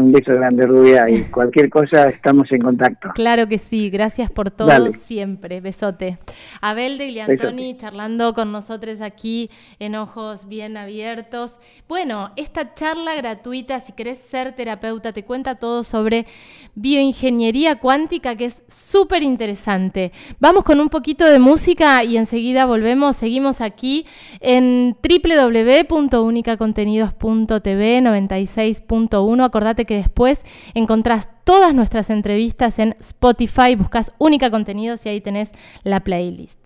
Un 0.00 0.12
beso 0.12 0.32
grande, 0.32 0.66
Rubia, 0.66 1.08
y 1.08 1.24
cualquier 1.30 1.68
cosa 1.68 2.08
estamos 2.08 2.50
en 2.52 2.62
contacto. 2.62 3.10
Claro 3.14 3.46
que 3.46 3.58
sí, 3.58 3.90
gracias 3.90 4.30
por 4.30 4.50
todo 4.50 4.92
siempre. 4.92 5.60
Besote. 5.60 6.18
Abel 6.60 6.98
de 6.98 7.08
Gliantoni 7.08 7.76
charlando 7.76 8.34
con 8.34 8.52
nosotros 8.52 9.00
aquí 9.00 9.50
en 9.78 9.94
Ojos 9.94 10.48
Bien 10.48 10.76
Abiertos. 10.76 11.52
Bueno, 11.88 12.30
esta 12.36 12.74
charla 12.74 13.14
gratuita, 13.14 13.80
si 13.80 13.92
querés 13.92 14.18
ser 14.18 14.52
terapeuta, 14.52 15.12
te 15.12 15.24
cuenta 15.24 15.56
todo 15.56 15.84
sobre 15.84 16.26
bioingeniería 16.74 17.76
cuántica, 17.76 18.36
que 18.36 18.46
es 18.46 18.64
súper 18.68 19.22
interesante. 19.22 20.12
Vamos 20.38 20.64
con 20.64 20.80
un 20.80 20.88
poquito 20.88 21.26
de 21.26 21.38
música 21.38 22.02
y 22.04 22.16
enseguida 22.16 22.64
volvemos. 22.66 23.16
Seguimos 23.16 23.60
aquí 23.60 24.06
en 24.40 24.96
www.unicacontenidos.tv 25.02 28.00
96.1. 28.00 29.44
Acordate 29.44 29.84
que 29.90 29.96
después 29.96 30.42
encontrás 30.74 31.26
todas 31.42 31.74
nuestras 31.74 32.10
entrevistas 32.10 32.78
en 32.78 32.94
Spotify, 33.00 33.74
buscas 33.74 34.12
Única 34.18 34.48
Contenidos 34.48 35.04
y 35.04 35.08
ahí 35.08 35.20
tenés 35.20 35.50
la 35.82 35.98
playlist. 35.98 36.59